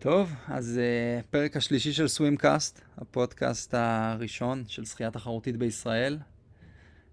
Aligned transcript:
טוב, 0.00 0.32
אז 0.48 0.80
uh, 0.80 0.82
פרק 1.30 1.56
השלישי 1.56 1.92
של 1.92 2.08
סווימקאסט, 2.08 2.80
הפודקאסט 2.98 3.74
הראשון 3.74 4.64
של 4.68 4.84
שחייה 4.84 5.10
תחרותית 5.10 5.56
בישראל, 5.56 6.18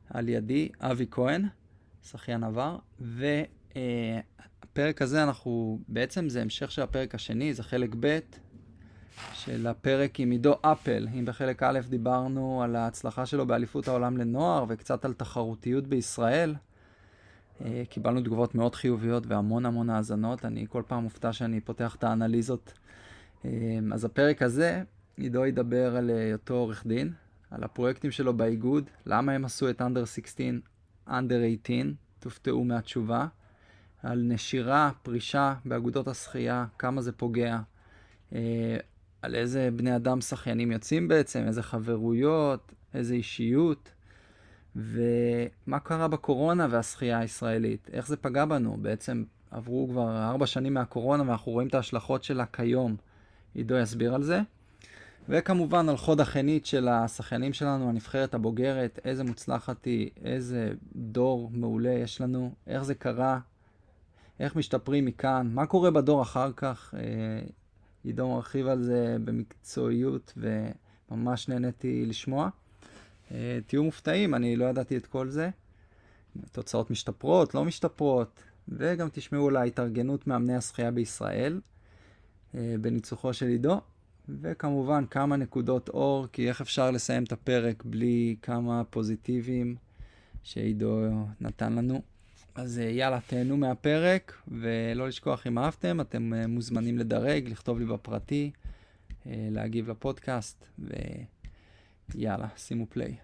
על 0.09 0.29
ידי 0.29 0.69
אבי 0.79 1.05
כהן, 1.11 1.45
שחיין 2.03 2.43
עבר, 2.43 2.77
והפרק 2.99 5.01
uh, 5.01 5.03
הזה 5.03 5.23
אנחנו, 5.23 5.79
בעצם 5.87 6.29
זה 6.29 6.41
המשך 6.41 6.71
של 6.71 6.81
הפרק 6.81 7.15
השני, 7.15 7.53
זה 7.53 7.63
חלק 7.63 7.89
ב' 7.99 8.19
של 9.33 9.67
הפרק 9.67 10.19
עם 10.19 10.31
עידו 10.31 10.55
אפל. 10.61 11.07
אם 11.13 11.25
בחלק 11.25 11.63
א' 11.63 11.79
דיברנו 11.89 12.63
על 12.63 12.75
ההצלחה 12.75 13.25
שלו 13.25 13.45
באליפות 13.45 13.87
העולם 13.87 14.17
לנוער 14.17 14.65
וקצת 14.67 15.05
על 15.05 15.13
תחרותיות 15.13 15.87
בישראל, 15.87 16.51
אה, 16.51 16.66
קיבלנו 17.89 18.21
תגובות 18.21 18.55
מאוד 18.55 18.75
חיוביות 18.75 19.27
והמון 19.27 19.65
המון 19.65 19.89
האזנות. 19.89 20.45
אני 20.45 20.65
כל 20.69 20.83
פעם 20.87 21.03
מופתע 21.03 21.33
שאני 21.33 21.61
פותח 21.61 21.95
את 21.95 22.03
האנליזות. 22.03 22.73
אה, 23.45 23.49
אז 23.93 24.05
הפרק 24.05 24.41
הזה, 24.41 24.83
עידו 25.17 25.45
ידבר 25.45 25.95
על 25.95 26.09
היותו 26.09 26.53
עורך 26.53 26.87
דין, 26.87 27.13
על 27.51 27.63
הפרויקטים 27.63 28.11
שלו 28.11 28.37
באיגוד, 28.37 28.89
למה 29.05 29.31
הם 29.31 29.45
עשו 29.45 29.69
את 29.69 29.81
אנדר 29.81 30.05
16, 30.05 30.45
אנדר 31.07 31.41
18, 31.65 31.93
תופתעו 32.19 32.63
מהתשובה, 32.63 33.27
על 34.03 34.23
נשירה, 34.23 34.91
פרישה 35.03 35.53
באגודות 35.65 36.07
השחייה, 36.07 36.65
כמה 36.79 37.01
זה 37.01 37.11
פוגע, 37.11 37.59
אה, 38.33 38.77
על 39.21 39.35
איזה 39.35 39.69
בני 39.75 39.95
אדם 39.95 40.21
שחיינים 40.21 40.71
יוצאים 40.71 41.07
בעצם, 41.07 41.43
איזה 41.47 41.63
חברויות, 41.63 42.73
איזה 42.93 43.13
אישיות. 43.13 43.91
ומה 44.77 45.79
קרה 45.79 46.07
בקורונה 46.07 46.67
והשחייה 46.69 47.19
הישראלית? 47.19 47.89
איך 47.93 48.07
זה 48.07 48.17
פגע 48.17 48.45
בנו? 48.45 48.77
בעצם 48.81 49.23
עברו 49.51 49.87
כבר 49.91 50.23
ארבע 50.23 50.45
שנים 50.45 50.73
מהקורונה 50.73 51.23
ואנחנו 51.23 51.51
רואים 51.51 51.67
את 51.67 51.75
ההשלכות 51.75 52.23
שלה 52.23 52.45
כיום. 52.45 52.95
עידו 53.53 53.77
יסביר 53.77 54.15
על 54.15 54.23
זה. 54.23 54.39
וכמובן 55.29 55.89
על 55.89 55.97
חוד 55.97 56.21
החנית 56.21 56.65
של 56.65 56.87
השחיינים 56.87 57.53
שלנו, 57.53 57.89
הנבחרת 57.89 58.33
הבוגרת, 58.33 58.99
איזה 59.05 59.23
מוצלחת 59.23 59.85
היא, 59.85 60.09
איזה 60.23 60.71
דור 60.95 61.49
מעולה 61.53 61.89
יש 61.89 62.21
לנו, 62.21 62.51
איך 62.67 62.83
זה 62.83 62.95
קרה, 62.95 63.39
איך 64.39 64.55
משתפרים 64.55 65.05
מכאן, 65.05 65.49
מה 65.53 65.65
קורה 65.65 65.91
בדור 65.91 66.21
אחר 66.21 66.51
כך. 66.51 66.93
אה, 66.97 67.01
עידו 68.03 68.35
מרחיב 68.35 68.67
על 68.67 68.83
זה 68.83 69.17
במקצועיות 69.25 70.37
וממש 70.37 71.49
נהניתי 71.49 72.05
לשמוע. 72.05 72.49
אה, 73.31 73.59
תהיו 73.67 73.83
מופתעים, 73.83 74.35
אני 74.35 74.55
לא 74.55 74.65
ידעתי 74.65 74.97
את 74.97 75.05
כל 75.05 75.29
זה. 75.29 75.49
תוצאות 76.51 76.91
משתפרות, 76.91 77.55
לא 77.55 77.65
משתפרות, 77.65 78.43
וגם 78.69 79.07
תשמעו 79.11 79.47
על 79.47 79.55
ההתארגנות 79.55 80.27
מאמני 80.27 80.55
השחייה 80.55 80.91
בישראל, 80.91 81.61
אה, 82.55 82.75
בניצוחו 82.81 83.33
של 83.33 83.47
עידו, 83.47 83.81
וכמובן 84.41 85.05
כמה 85.05 85.35
נקודות 85.35 85.89
אור, 85.89 86.27
כי 86.33 86.49
איך 86.49 86.61
אפשר 86.61 86.91
לסיים 86.91 87.23
את 87.23 87.31
הפרק 87.31 87.83
בלי 87.85 88.35
כמה 88.41 88.83
פוזיטיבים 88.83 89.75
שעידו 90.43 91.05
נתן 91.41 91.73
לנו. 91.73 92.01
אז 92.55 92.79
אה, 92.79 92.83
יאללה, 92.83 93.19
תהנו 93.27 93.57
מהפרק, 93.57 94.41
ולא 94.47 95.07
לשכוח 95.07 95.47
אם 95.47 95.57
אהבתם, 95.57 96.01
אתם 96.01 96.33
מוזמנים 96.47 96.97
לדרג, 96.97 97.49
לכתוב 97.49 97.79
לי 97.79 97.85
בפרטי, 97.85 98.51
להגיב 99.25 99.89
לפודקאסט, 99.89 100.65
ו... 100.79 100.93
יאללה, 102.15 102.47
שימו 102.55 102.85
פליי. 102.89 103.15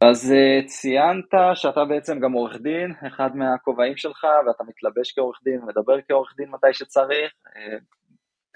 אז 0.00 0.32
uh, 0.32 0.66
ציינת 0.66 1.34
שאתה 1.54 1.84
בעצם 1.84 2.20
גם 2.20 2.32
עורך 2.32 2.56
דין, 2.56 2.94
אחד 3.06 3.36
מהכובעים 3.36 3.96
שלך, 3.96 4.26
ואתה 4.46 4.64
מתלבש 4.64 5.12
כעורך 5.12 5.38
דין, 5.44 5.60
מדבר 5.66 5.96
כעורך 6.08 6.34
דין 6.36 6.50
מתי 6.50 6.72
שצריך. 6.72 7.32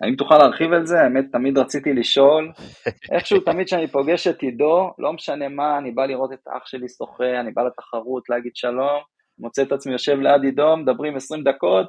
האם 0.03 0.17
תוכל 0.17 0.39
להרחיב 0.39 0.73
על 0.73 0.87
זה? 0.87 1.01
האמת, 1.01 1.25
תמיד 1.33 1.59
רציתי 1.59 1.93
לשאול. 1.93 2.53
איכשהו 3.13 3.41
תמיד 3.41 3.67
כשאני 3.67 3.89
פוגש 3.89 4.27
את 4.27 4.43
עידו, 4.43 4.91
לא 4.99 5.13
משנה 5.13 5.48
מה, 5.48 5.79
אני 5.79 5.91
בא 5.91 6.07
לראות 6.07 6.33
את 6.33 6.48
אח 6.48 6.67
שלי 6.67 6.89
שוחה, 6.89 7.41
אני 7.41 7.53
בא 7.53 7.63
לתחרות 7.63 8.29
להגיד 8.29 8.57
שלום, 8.57 9.03
מוצא 9.39 9.63
את 9.63 9.73
עצמי 9.73 9.92
יושב 9.92 10.19
ליד 10.21 10.42
עידו, 10.45 10.77
מדברים 10.77 11.17
20 11.17 11.45
דקות, 11.45 11.87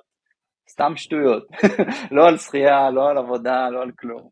סתם 0.69 0.93
שטויות, 0.95 1.47
לא 2.11 2.27
על 2.27 2.37
שחייה, 2.37 2.89
לא 2.89 3.09
על 3.09 3.17
עבודה, 3.17 3.69
לא 3.69 3.81
על 3.81 3.91
כלום. 3.99 4.29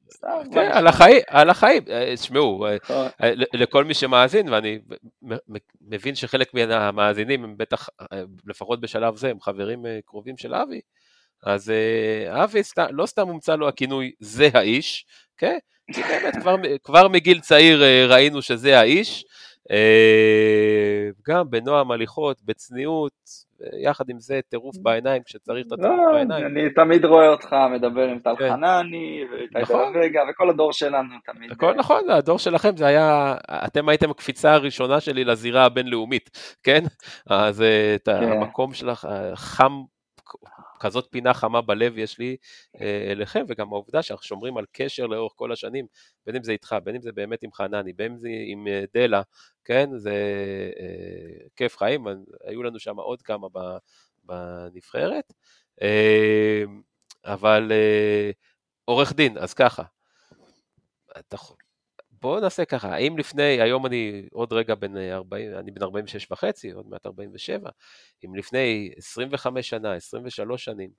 כן, 0.53 0.69
על 0.71 0.87
החיים, 0.87 1.21
על 1.27 1.49
החיים, 1.49 1.83
אה, 1.89 2.15
תשמעו, 2.15 2.67
אה, 2.67 2.75
נכון. 2.83 3.07
אה, 3.23 3.31
לכל 3.53 3.83
מי 3.83 3.93
שמאזין, 3.93 4.49
ואני 4.49 4.79
מבין 5.81 6.15
שחלק 6.15 6.53
מהמאזינים 6.53 7.43
הם 7.43 7.57
בטח, 7.57 7.89
לפחות 8.45 8.81
בשלב 8.81 9.15
זה, 9.15 9.29
הם 9.29 9.41
חברים 9.41 9.85
קרובים 10.05 10.37
של 10.37 10.53
אבי, 10.53 10.81
אז 11.43 11.73
אבי 12.29 12.61
לא 12.89 13.05
סתם 13.05 13.27
הומצא 13.27 13.55
לו 13.55 13.67
הכינוי 13.67 14.11
זה 14.19 14.49
האיש, 14.53 15.05
כן? 15.37 15.57
כי 15.93 16.01
באמת 16.03 16.33
כבר 16.83 17.07
מגיל 17.07 17.39
צעיר 17.39 17.83
ראינו 18.09 18.41
שזה 18.41 18.79
האיש, 18.79 19.25
גם 21.27 21.49
בנועם 21.49 21.91
הליכות, 21.91 22.41
בצניעות, 22.45 23.13
יחד 23.79 24.09
עם 24.09 24.19
זה 24.19 24.39
טירוף 24.49 24.75
בעיניים 24.81 25.23
כשצריך 25.23 25.67
את 25.67 25.71
הטירוף 25.71 25.99
לא, 26.07 26.13
בעיניים. 26.13 26.45
אני 26.45 26.69
תמיד 26.69 27.05
רואה 27.05 27.27
אותך 27.27 27.55
מדבר 27.71 28.07
עם 28.07 28.19
טל 28.19 28.35
כן. 28.39 28.49
חנני, 28.49 29.23
נכון. 29.51 29.93
וגה, 29.95 30.21
וכל 30.29 30.49
הדור 30.49 30.73
שלנו 30.73 31.15
תמיד. 31.25 31.51
הכל 31.51 31.73
נכון, 31.73 32.09
הדור 32.09 32.39
שלכם 32.39 32.77
זה 32.77 32.85
היה, 32.85 33.35
אתם 33.65 33.89
הייתם 33.89 34.11
הקפיצה 34.11 34.53
הראשונה 34.53 34.99
שלי 34.99 35.23
לזירה 35.23 35.65
הבינלאומית, 35.65 36.29
כן? 36.63 36.83
אז 37.29 37.61
אה, 37.61 37.95
את 37.95 38.09
כן. 38.09 38.31
המקום 38.31 38.73
שלך 38.73 39.07
חם 39.35 39.81
כזאת 40.81 41.07
פינה 41.11 41.33
חמה 41.33 41.61
בלב 41.61 41.97
יש 41.97 42.19
לי 42.19 42.37
אה, 42.81 43.11
אליכם, 43.11 43.45
וגם 43.47 43.73
העובדה 43.73 44.01
שאנחנו 44.01 44.25
שומרים 44.25 44.57
על 44.57 44.65
קשר 44.71 45.07
לאורך 45.07 45.33
כל 45.35 45.51
השנים, 45.51 45.85
בין 46.25 46.35
אם 46.35 46.43
זה 46.43 46.51
איתך, 46.51 46.75
בין 46.83 46.95
אם 46.95 47.01
זה 47.01 47.11
באמת 47.11 47.43
עם 47.43 47.51
חנני, 47.53 47.93
בין 47.93 48.11
אם 48.11 48.17
זה 48.17 48.29
עם 48.45 48.67
אה, 48.67 48.83
דלה, 48.93 49.21
כן, 49.65 49.89
זה 49.97 50.13
אה, 50.79 51.47
כיף 51.55 51.77
חיים, 51.77 52.05
היו 52.47 52.63
לנו 52.63 52.79
שם 52.79 52.95
עוד 52.99 53.21
כמה 53.21 53.47
בנבחרת, 54.23 55.33
אבל 57.25 57.71
עורך 58.85 59.13
דין, 59.13 59.37
אז 59.37 59.53
ככה, 59.53 59.83
בואו 62.21 62.39
נעשה 62.39 62.65
ככה, 62.65 62.93
האם 62.95 63.17
לפני, 63.17 63.61
היום 63.61 63.85
אני 63.85 64.23
עוד 64.31 64.53
רגע 64.53 64.75
בן 64.75 64.97
40, 64.97 65.51
אני 65.57 65.71
בן 65.71 65.83
46 65.83 66.31
וחצי, 66.31 66.71
עוד 66.71 66.87
מעט 66.87 67.05
47, 67.05 67.69
אם 68.25 68.35
לפני 68.35 68.91
25 68.97 69.69
שנה, 69.69 69.93
23 69.93 70.63
שנים, 70.65 70.89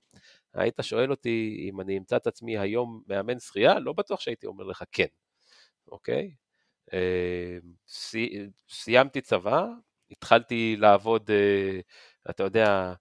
היית 0.53 0.75
שואל 0.81 1.11
אותי 1.11 1.67
אם 1.69 1.81
אני 1.81 1.97
אמצא 1.97 2.15
את 2.15 2.27
עצמי 2.27 2.57
היום 2.57 3.03
מאמן 3.07 3.39
שחייה, 3.39 3.79
לא 3.79 3.93
בטוח 3.93 4.19
שהייתי 4.19 4.47
אומר 4.47 4.63
לך 4.63 4.83
כן, 4.91 5.05
אוקיי? 5.91 6.31
אה, 6.93 7.57
סי, 7.87 8.49
סיימתי 8.69 9.21
צבא, 9.21 9.65
התחלתי 10.11 10.75
לעבוד, 10.79 11.31
אה, 11.31 11.79
אתה 12.29 12.43
יודע, 12.43 12.93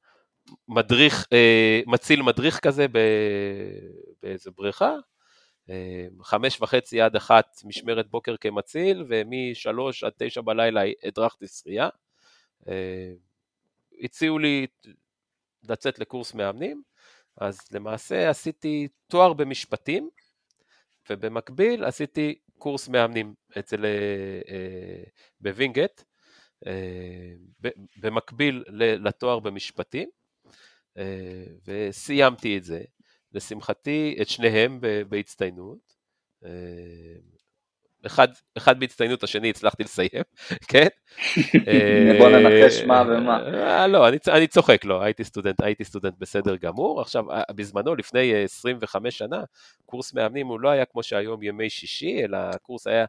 מדריך, 0.69 1.27
אה, 1.33 1.81
מציל 1.87 2.22
מדריך 2.22 2.60
כזה 2.60 2.87
באיזה 4.22 4.50
בריכה, 4.50 4.97
חמש 6.23 6.62
וחצי 6.62 7.00
עד 7.00 7.17
אחת 7.17 7.47
משמרת 7.65 8.11
בוקר 8.11 8.37
כמציל, 8.37 9.05
ומשלוש 9.09 10.05
עד 10.05 10.12
תשע 10.17 10.41
בלילה 10.41 10.81
הדרכתי 11.03 11.47
שחייה. 11.47 11.89
אמ, 12.69 12.73
הציעו 14.03 14.39
לי 14.39 14.67
לצאת 15.69 15.99
לקורס 15.99 16.34
מאמנים, 16.34 16.83
אז 17.37 17.59
למעשה 17.72 18.31
עשיתי 18.31 18.89
תואר 19.06 19.33
במשפטים, 19.33 20.11
ובמקביל 21.11 21.84
עשיתי 21.84 22.39
קורס 22.59 22.89
מאמנים 22.89 23.34
אצל, 23.59 23.84
אה, 23.84 24.41
אה, 24.49 25.03
בווינגייט, 25.41 26.03
אה, 26.67 27.34
במקביל 27.97 28.65
לתואר 28.77 29.39
במשפטים, 29.39 30.11
וסיימתי 31.67 32.59
את 32.59 32.65
זה. 32.65 32.83
לשמחתי, 33.34 34.17
את 34.23 34.29
שניהם 34.29 34.81
בהצטיינות. 35.09 35.95
אה, 36.45 36.51
אחד, 38.07 38.29
אחד 38.57 38.81
בהצטיינות, 38.81 39.23
השני 39.23 39.51
הצלחתי 39.51 39.84
לסיים, 39.84 40.23
כן? 40.71 40.87
בוא 42.19 42.29
ננחש 42.29 42.83
מה 42.87 43.03
ומה. 43.09 43.43
אה, 43.47 43.87
לא, 43.87 44.09
אני, 44.09 44.17
אני 44.29 44.47
צוחק, 44.47 44.84
לא, 44.84 45.03
הייתי 45.03 45.25
סטודנט, 45.25 45.63
הייתי 45.63 45.84
סטודנט 45.84 46.15
בסדר 46.19 46.57
גמור. 46.57 47.01
עכשיו, 47.01 47.33
אה, 47.33 47.43
בזמנו, 47.55 47.95
לפני 47.95 48.45
25 48.45 49.19
שנה, 49.19 49.45
קורס 49.87 50.15
מאמנים 50.15 50.47
הוא 50.47 50.61
לא 50.61 50.69
היה 50.69 50.84
כמו 50.84 51.03
שהיום 51.03 51.43
ימי 51.43 51.71
שישי, 51.71 52.25
אלא 52.25 52.37
הקורס 52.37 52.87
היה 52.87 53.05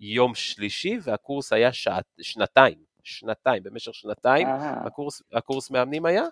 יום 0.00 0.34
שלישי, 0.34 0.98
והקורס 1.02 1.52
היה 1.52 1.72
שעת, 1.72 2.04
שנתיים, 2.22 2.78
שנתיים, 3.04 3.62
במשך 3.62 3.94
שנתיים 3.94 4.48
הקורס, 4.86 5.22
הקורס 5.32 5.70
מאמנים 5.70 6.06
היה. 6.06 6.24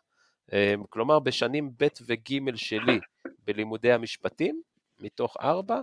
כלומר, 0.88 1.18
בשנים 1.18 1.70
ב' 1.78 1.86
וג' 2.06 2.56
שלי, 2.56 3.00
בלימודי 3.44 3.92
המשפטים, 3.92 4.62
מתוך 5.00 5.36
ארבע, 5.40 5.80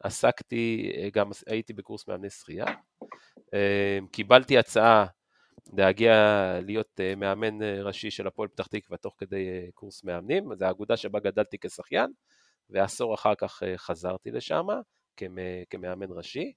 עסקתי, 0.00 0.92
אה, 0.96 1.08
גם 1.10 1.30
הייתי 1.46 1.72
בקורס 1.72 2.08
מאמני 2.08 2.30
שחייה, 2.30 2.64
אה, 3.54 3.98
קיבלתי 4.12 4.58
הצעה 4.58 5.06
להגיע 5.72 6.14
להיות 6.62 7.00
אה, 7.00 7.14
מאמן 7.14 7.62
ראשי 7.62 8.10
של 8.10 8.26
הפועל 8.26 8.48
פתח 8.48 8.66
תקווה 8.66 8.98
תוך 8.98 9.14
כדי 9.18 9.70
קורס 9.74 10.04
מאמנים, 10.04 10.54
זו 10.54 10.64
האגודה 10.64 10.96
שבה 10.96 11.20
גדלתי 11.20 11.58
כשחיין, 11.60 12.12
ועשור 12.70 13.14
אחר 13.14 13.34
כך 13.34 13.62
חזרתי 13.76 14.30
לשם 14.30 14.66
כמאמן 15.70 16.06
ראשי, 16.10 16.52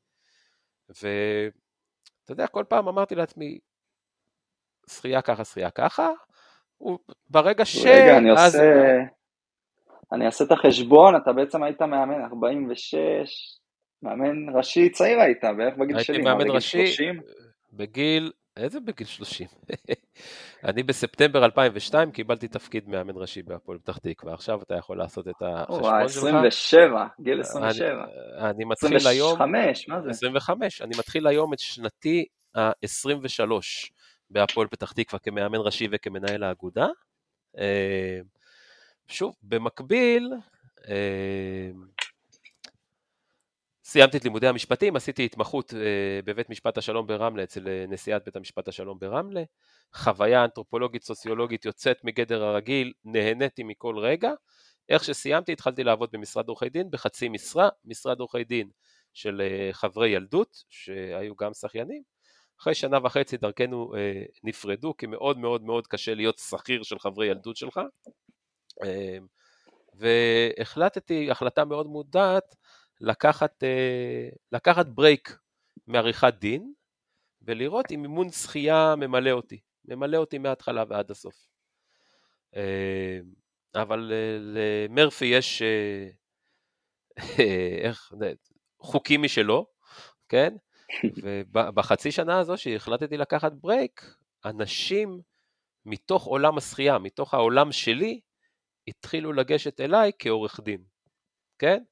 ואתה 0.90 2.32
יודע, 2.32 2.48
כל 2.48 2.64
פעם 2.70 2.88
אמרתי 2.88 3.16
לעצמי, 3.16 3.60
שחייה 4.90 5.22
ככה, 5.22 5.46
שחייה 5.46 5.72
ככה, 5.72 6.08
ברגע 7.30 7.66
ש... 7.66 7.86
רגע, 7.86 8.18
אני 8.18 8.32
אז... 8.32 8.56
עושה... 8.56 9.00
אני 10.12 10.26
אעשה 10.26 10.44
את 10.44 10.52
החשבון, 10.52 11.16
אתה 11.16 11.34
בעצם 11.34 11.64
היית 11.64 11.82
מאמן 11.82 12.22
46, 12.22 12.90
מאמן 14.04 14.58
ראשי 14.58 14.90
צעיר 14.90 15.20
היית, 15.20 15.44
בערך 15.58 15.74
בגיל 15.78 16.00
שלי, 16.00 16.16
הייתי 16.16 16.30
מאמן 16.30 16.50
ראשי, 16.50 16.88
30? 16.88 17.22
בגיל, 17.74 18.32
איזה 18.58 18.80
בגיל 18.80 19.08
30? 19.08 19.48
אני 20.70 20.84
בספטמבר 20.84 21.46
2002 21.46 22.12
קיבלתי 22.12 22.48
תפקיד 22.48 22.90
מאמן 22.90 23.14
ראשי 23.16 23.44
בהפועל 23.44 23.78
פתח 23.78 23.98
תקווה, 23.98 24.34
עכשיו 24.34 24.62
אתה 24.62 24.76
יכול 24.76 24.98
לעשות 24.98 25.28
את 25.28 25.42
החשבון 25.42 26.08
שלך. 26.10 26.24
27, 26.24 27.06
גיל 27.22 27.40
27. 27.40 27.88
אני, 27.88 28.50
אני 28.50 28.66
מתחיל 28.66 28.96
25, 28.96 29.06
היום... 29.06 29.34
25, 29.34 29.90
מה 29.90 30.02
זה? 30.02 30.10
25, 30.10 30.82
אני 30.82 30.92
מתחיל 31.00 31.28
היום 31.28 31.54
את 31.54 31.60
שנתי 31.60 32.26
ה-23 32.56 33.52
בהפועל 34.30 34.68
פתח 34.68 34.92
תקווה 34.92 35.20
כמאמן 35.20 35.60
ראשי 35.60 35.88
וכמנהל 35.92 36.44
האגודה. 36.44 36.88
אה, 37.58 38.20
שוב, 39.08 39.36
במקביל, 39.42 40.34
אה, 40.88 41.70
סיימתי 43.84 44.18
את 44.18 44.24
לימודי 44.24 44.48
המשפטים, 44.48 44.96
עשיתי 44.96 45.26
התמחות 45.26 45.74
אה, 45.74 46.20
בבית 46.26 46.50
משפט 46.50 46.78
השלום 46.78 47.08
ברמלה, 47.08 47.44
אצל 47.44 47.86
נשיאת 47.88 48.26
בית 48.26 48.36
המשפט 48.36 48.68
השלום 48.68 49.00
ברמלה. 49.00 49.44
חוויה 49.94 50.44
אנתרופולוגית 50.44 51.04
סוציולוגית 51.04 51.66
יוצאת 51.66 52.04
מגדר 52.04 52.44
הרגיל, 52.44 52.94
נהניתי 53.06 53.64
מכל 53.64 53.98
רגע. 53.98 54.32
איך 54.90 55.04
שסיימתי 55.04 55.52
התחלתי 55.52 55.84
לעבוד 55.84 56.10
במשרד 56.12 56.48
עורכי 56.48 56.70
דין 56.70 56.92
בחצי 56.92 57.30
משרה, 57.30 57.70
משרד 57.86 58.20
עורכי 58.20 58.44
דין 58.44 58.70
של 59.14 59.42
חברי 59.72 60.10
ילדות, 60.10 60.64
שהיו 60.70 61.36
גם 61.36 61.54
שחיינים. 61.54 62.04
אחרי 62.62 62.76
שנה 62.76 62.98
וחצי 63.04 63.38
דרכנו 63.38 63.94
נפרדו, 64.44 64.98
כי 64.98 65.06
מאוד 65.06 65.38
מאוד 65.38 65.64
מאוד 65.64 65.88
קשה 65.88 66.14
להיות 66.14 66.38
שכיר 66.38 66.84
של 66.84 67.00
חברי 67.00 67.28
ילדות 67.28 67.58
שלך. 67.58 67.80
אמ, 68.86 69.28
והחלטתי 69.94 71.32
החלטה 71.32 71.66
מאוד 71.66 71.88
מודעת 71.88 72.56
לקחת, 73.02 73.64
אה, 73.64 74.30
לקחת 74.52 74.86
ברייק 74.86 75.38
מעריכת 75.88 76.34
דין 76.40 76.74
ולראות 77.42 77.92
אם 77.92 78.04
אימון 78.04 78.30
שחייה 78.32 78.96
ממלא 78.98 79.32
אותי, 79.32 79.60
ממלא 79.86 80.18
אותי 80.18 80.38
מההתחלה 80.38 80.84
ועד 80.90 81.12
הסוף. 81.12 81.36
אמ, 82.56 82.62
אבל 83.76 84.12
אה, 84.14 84.38
למרפי 84.40 85.26
יש 85.26 85.62
אה, 85.62 86.10
איך, 87.86 88.12
חוקים 88.80 89.22
משלו, 89.22 89.68
כן? 90.30 90.56
ובחצי 91.54 92.12
שנה 92.12 92.40
הזו 92.40 92.58
שהחלטתי 92.58 93.18
לקחת 93.18 93.52
ברייק, 93.52 94.16
אנשים 94.46 95.22
מתוך 95.86 96.26
עולם 96.26 96.58
השחייה, 96.58 96.98
מתוך 96.98 97.34
העולם 97.34 97.72
שלי, 97.72 98.20
התחילו 98.88 99.34
לגשת 99.34 99.80
אליי 99.80 100.12
כעורך 100.20 100.60
דין, 100.64 100.84
כן? 101.60 101.84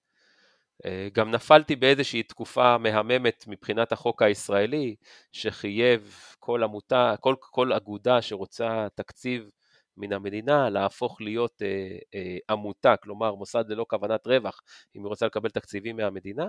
אה, 0.85 1.07
גם 1.13 1.31
נפלתי 1.31 1.75
באיזושהי 1.75 2.23
תקופה 2.23 2.77
מהממת 2.77 3.43
מבחינת 3.47 3.91
החוק 3.91 4.21
הישראלי, 4.21 4.95
שחייב 5.31 6.15
כל 6.39 6.63
עמותה, 6.63 7.15
כל, 7.19 7.35
כל 7.39 7.73
אגודה 7.73 8.21
שרוצה 8.21 8.87
תקציב 8.95 9.49
מן 9.97 10.13
המדינה 10.13 10.69
להפוך 10.69 11.21
להיות 11.21 11.61
אה, 11.61 11.97
אה, 12.15 12.37
עמותה, 12.49 12.97
כלומר 12.97 13.35
מוסד 13.35 13.63
ללא 13.67 13.85
כוונת 13.89 14.27
רווח, 14.27 14.61
אם 14.95 15.01
היא 15.01 15.09
רוצה 15.09 15.25
לקבל 15.25 15.49
תקציבים 15.49 15.97
מהמדינה, 15.97 16.45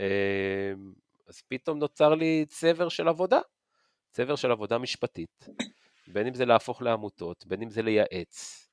אה, 0.00 0.72
אז 1.32 1.42
פתאום 1.48 1.78
נוצר 1.78 2.14
לי 2.14 2.44
צבר 2.48 2.88
של 2.88 3.08
עבודה, 3.08 3.40
צבר 4.10 4.36
של 4.36 4.50
עבודה 4.50 4.78
משפטית, 4.78 5.48
בין 6.08 6.26
אם 6.26 6.34
זה 6.34 6.44
להפוך 6.44 6.82
לעמותות, 6.82 7.46
בין 7.46 7.62
אם 7.62 7.70
זה 7.70 7.82
לייעץ, 7.82 8.68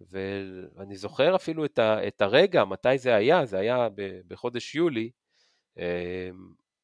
ואני 0.00 0.96
זוכר 0.96 1.36
אפילו 1.36 1.64
את, 1.64 1.78
ה, 1.78 2.08
את 2.08 2.20
הרגע, 2.22 2.64
מתי 2.64 2.98
זה 2.98 3.14
היה, 3.14 3.46
זה 3.46 3.58
היה 3.58 3.88
בחודש 4.28 4.74
יולי, 4.74 5.10
אמ, 5.76 5.82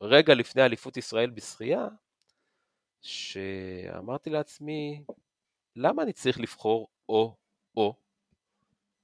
רגע 0.01 0.35
לפני 0.35 0.63
אליפות 0.63 0.97
ישראל 0.97 1.31
בשחייה, 1.31 1.89
שאמרתי 3.01 4.31
לעצמי, 4.31 5.05
למה 5.77 6.03
אני 6.03 6.13
צריך 6.13 6.41
לבחור 6.41 6.89
או-או? 7.09 7.95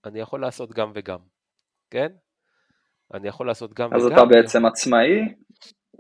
אני 0.04 0.20
יכול 0.20 0.40
לעשות 0.40 0.70
גם 0.72 0.92
וגם, 0.94 1.20
כן? 1.90 2.12
אני 3.14 3.28
יכול 3.28 3.46
לעשות 3.46 3.74
גם 3.74 3.94
אז 3.94 4.04
וגם. 4.04 4.12
אז 4.12 4.18
אתה 4.18 4.28
בעצם 4.28 4.66
עצמאי? 4.66 5.34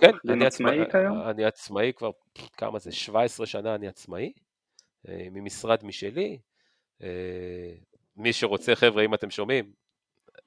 כן, 0.00 0.10
אני 0.28 0.46
עצמאי 0.46 0.90
כיום? 0.90 1.22
אני 1.22 1.44
עצמאי 1.44 1.92
כבר, 1.96 2.10
כמה 2.56 2.78
זה, 2.78 2.92
17 2.92 3.46
שנה 3.46 3.74
אני 3.74 3.88
עצמאי, 3.88 4.32
אה, 5.08 5.26
ממשרד 5.32 5.84
משלי, 5.84 6.38
אה, 7.02 7.74
מי 8.16 8.32
שרוצה, 8.32 8.74
חבר'ה, 8.74 9.04
אם 9.04 9.14
אתם 9.14 9.30
שומעים, 9.30 9.72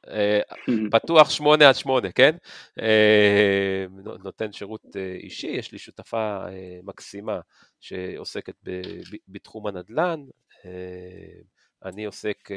אה, 0.07 0.39
פתוח 0.91 1.29
שמונה 1.29 1.69
עד 1.69 1.75
שמונה, 1.75 2.11
כן? 2.11 2.35
נותן 4.23 4.51
שירות 4.51 4.95
אישי, 4.95 5.47
יש 5.47 5.71
לי 5.71 5.77
שותפה 5.77 6.45
מקסימה 6.83 7.39
שעוסקת 7.79 8.55
בתחום 9.27 9.67
הנדל"ן, 9.67 10.19
אני 11.85 12.05
עוסק 12.05 12.49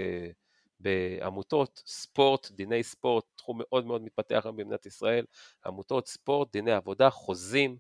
בעמותות, 0.83 1.83
ספורט, 1.87 2.51
דיני 2.51 2.83
ספורט, 2.83 3.25
תחום 3.37 3.59
מאוד 3.61 3.87
מאוד 3.87 4.03
מתפתח 4.03 4.41
היום 4.45 4.57
במדינת 4.57 4.87
ישראל, 4.87 5.25
עמותות 5.67 6.07
ספורט, 6.09 6.53
דיני 6.53 6.73
עבודה, 6.73 7.11
חוזים, 7.11 7.77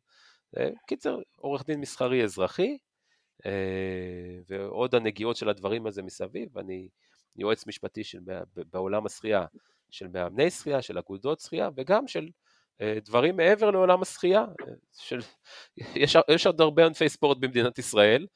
קיצר, 0.86 1.18
עורך 1.36 1.66
דין 1.66 1.80
מסחרי 1.80 2.24
אזרחי, 2.24 2.78
ועוד 4.48 4.94
הנגיעות 4.94 5.36
של 5.36 5.48
הדברים 5.48 5.86
הזה 5.86 6.02
מסביב, 6.02 6.58
אני 6.58 6.88
יועץ 7.36 7.66
משפטי 7.66 8.04
של, 8.04 8.18
בעולם 8.56 9.06
השחייה, 9.06 9.46
של 9.90 10.08
מאמני 10.08 10.50
שחייה, 10.50 10.82
של 10.82 10.98
אגודות 10.98 11.40
שחייה, 11.40 11.68
וגם 11.76 12.08
של 12.08 12.24
אה, 12.24 12.51
דברים 13.04 13.36
מעבר 13.36 13.70
לעולם 13.70 14.02
השחייה, 14.02 14.40
אה, 14.40 14.72
של, 14.98 15.18
יש, 15.76 16.16
יש 16.28 16.46
עוד 16.46 16.60
הרבה 16.60 16.86
ענפי 16.86 17.08
ספורט 17.08 17.38
במדינת 17.38 17.78
ישראל, 17.78 18.26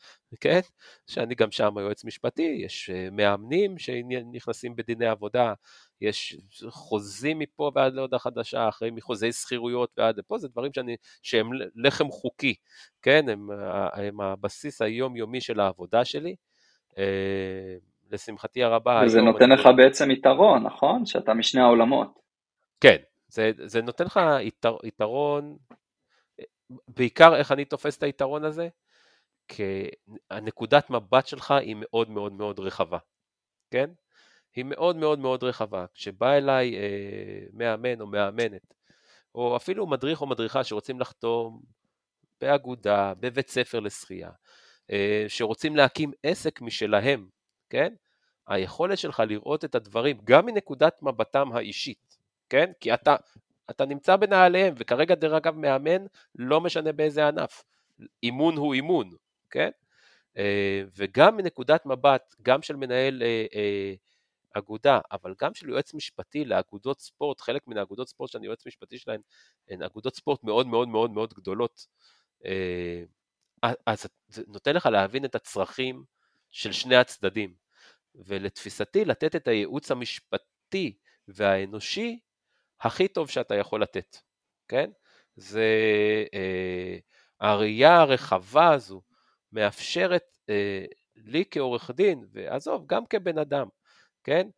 כן? 0.40 0.60
שאני 1.06 1.34
גם 1.34 1.50
שם 1.50 1.74
יועץ 1.78 2.04
משפטי, 2.04 2.60
יש 2.64 2.90
אה, 2.90 3.08
מאמנים 3.12 3.78
שנכנסים 3.78 4.76
בדיני 4.76 5.06
עבודה, 5.06 5.52
יש 6.00 6.36
חוזים 6.68 7.38
מפה 7.38 7.70
ועד 7.74 7.94
להודעה 7.94 8.20
חדשה, 8.20 8.68
אחרי 8.68 8.90
מחוזי 8.90 9.32
שכירויות 9.32 9.90
ועד 9.96 10.18
לפה, 10.18 10.38
זה 10.38 10.48
דברים 10.48 10.72
שאני, 10.72 10.96
שהם 11.22 11.50
לחם 11.76 12.08
חוקי, 12.10 12.54
כן? 13.02 13.28
הם, 13.28 13.48
הם 13.92 14.20
הבסיס 14.20 14.82
היומיומי 14.82 15.40
של 15.40 15.60
העבודה 15.60 16.04
שלי. 16.04 16.34
לשמחתי 18.10 18.62
הרבה. 18.62 19.00
וזה 19.04 19.20
נותן 19.20 19.50
לך 19.50 19.68
בעצם 19.76 20.10
יתרון, 20.10 20.62
נכון? 20.66 21.06
שאתה 21.06 21.34
משני 21.34 21.60
העולמות. 21.60 22.18
כן, 22.80 22.96
זה, 23.36 23.50
זה 23.64 23.82
נותן 23.82 24.04
לך 24.04 24.20
יתר, 24.40 24.76
יתרון, 24.84 25.56
בעיקר 26.88 27.36
איך 27.36 27.52
אני 27.52 27.64
תופס 27.64 27.98
את 27.98 28.02
היתרון 28.02 28.44
הזה, 28.44 28.68
כי 29.48 29.88
הנקודת 30.30 30.90
מבט 30.90 31.26
שלך 31.26 31.50
היא 31.50 31.76
מאוד 31.78 32.10
מאוד 32.10 32.32
מאוד 32.32 32.60
רחבה, 32.60 32.98
כן? 33.70 33.90
היא 34.54 34.64
מאוד 34.64 34.96
מאוד 34.96 35.18
מאוד 35.18 35.44
רחבה. 35.44 35.86
כשבא 35.94 36.32
אליי 36.32 36.76
אה, 36.76 37.46
מאמן 37.52 38.00
או 38.00 38.06
מאמנת, 38.06 38.74
או 39.34 39.56
אפילו 39.56 39.86
מדריך 39.86 40.20
או 40.20 40.26
מדריכה 40.26 40.64
שרוצים 40.64 41.00
לחתום 41.00 41.62
באגודה, 42.40 43.12
בבית 43.20 43.48
ספר 43.48 43.80
לשחייה, 43.80 44.30
אה, 44.90 45.24
שרוצים 45.28 45.76
להקים 45.76 46.12
עסק 46.22 46.60
משלהם, 46.60 47.28
כן? 47.70 47.94
היכולת 48.46 48.98
שלך 48.98 49.22
לראות 49.28 49.64
את 49.64 49.74
הדברים 49.74 50.18
גם 50.24 50.46
מנקודת 50.46 51.02
מבטם 51.02 51.52
האישית, 51.52 52.05
כן? 52.48 52.72
כי 52.80 52.94
אתה, 52.94 53.16
אתה 53.70 53.86
נמצא 53.86 54.16
בנעליהם, 54.16 54.74
וכרגע 54.78 55.14
דרך 55.14 55.32
אגב 55.32 55.56
מאמן, 55.56 56.06
לא 56.34 56.60
משנה 56.60 56.92
באיזה 56.92 57.28
ענף. 57.28 57.64
אימון 58.22 58.56
הוא 58.56 58.74
אימון, 58.74 59.10
כן? 59.50 59.70
אה, 60.36 60.82
וגם 60.96 61.36
מנקודת 61.36 61.86
מבט, 61.86 62.34
גם 62.42 62.62
של 62.62 62.76
מנהל 62.76 63.22
אה, 63.22 63.46
אה, 63.54 63.94
אגודה, 64.52 65.00
אבל 65.12 65.34
גם 65.40 65.54
של 65.54 65.68
יועץ 65.68 65.94
משפטי 65.94 66.44
לאגודות 66.44 67.00
ספורט, 67.00 67.40
חלק 67.40 67.66
מן 67.66 67.78
האגודות 67.78 68.08
ספורט 68.08 68.30
שאני 68.30 68.46
יועץ 68.46 68.66
משפטי 68.66 68.98
שלהן, 68.98 69.20
הן 69.68 69.82
אגודות 69.82 70.16
ספורט 70.16 70.44
מאוד 70.44 70.66
מאוד 70.66 70.88
מאוד 70.88 71.10
מאוד 71.10 71.34
גדולות. 71.34 71.86
אז 73.86 74.06
זה 74.28 74.42
נותן 74.46 74.76
לך 74.76 74.86
להבין 74.86 75.24
את 75.24 75.34
הצרכים 75.34 76.04
של 76.50 76.72
שני 76.72 76.96
הצדדים. 76.96 77.54
ולתפיסתי 78.24 79.04
לתת 79.04 79.36
את 79.36 79.48
הייעוץ 79.48 79.90
המשפטי 79.90 80.96
והאנושי 81.28 82.18
הכי 82.80 83.08
טוב 83.08 83.30
שאתה 83.30 83.54
יכול 83.54 83.82
לתת, 83.82 84.16
כן? 84.68 84.90
זה, 85.36 85.64
אה, 86.34 86.98
הראייה 87.40 88.00
הרחבה 88.00 88.72
הזו 88.72 89.02
מאפשרת 89.52 90.38
אה, 90.48 90.84
לי 91.16 91.44
כעורך 91.50 91.90
דין, 91.90 92.24
ועזוב, 92.32 92.84
גם 92.86 93.06
כבן 93.06 93.38
אדם, 93.38 93.68
כן? 94.24 94.48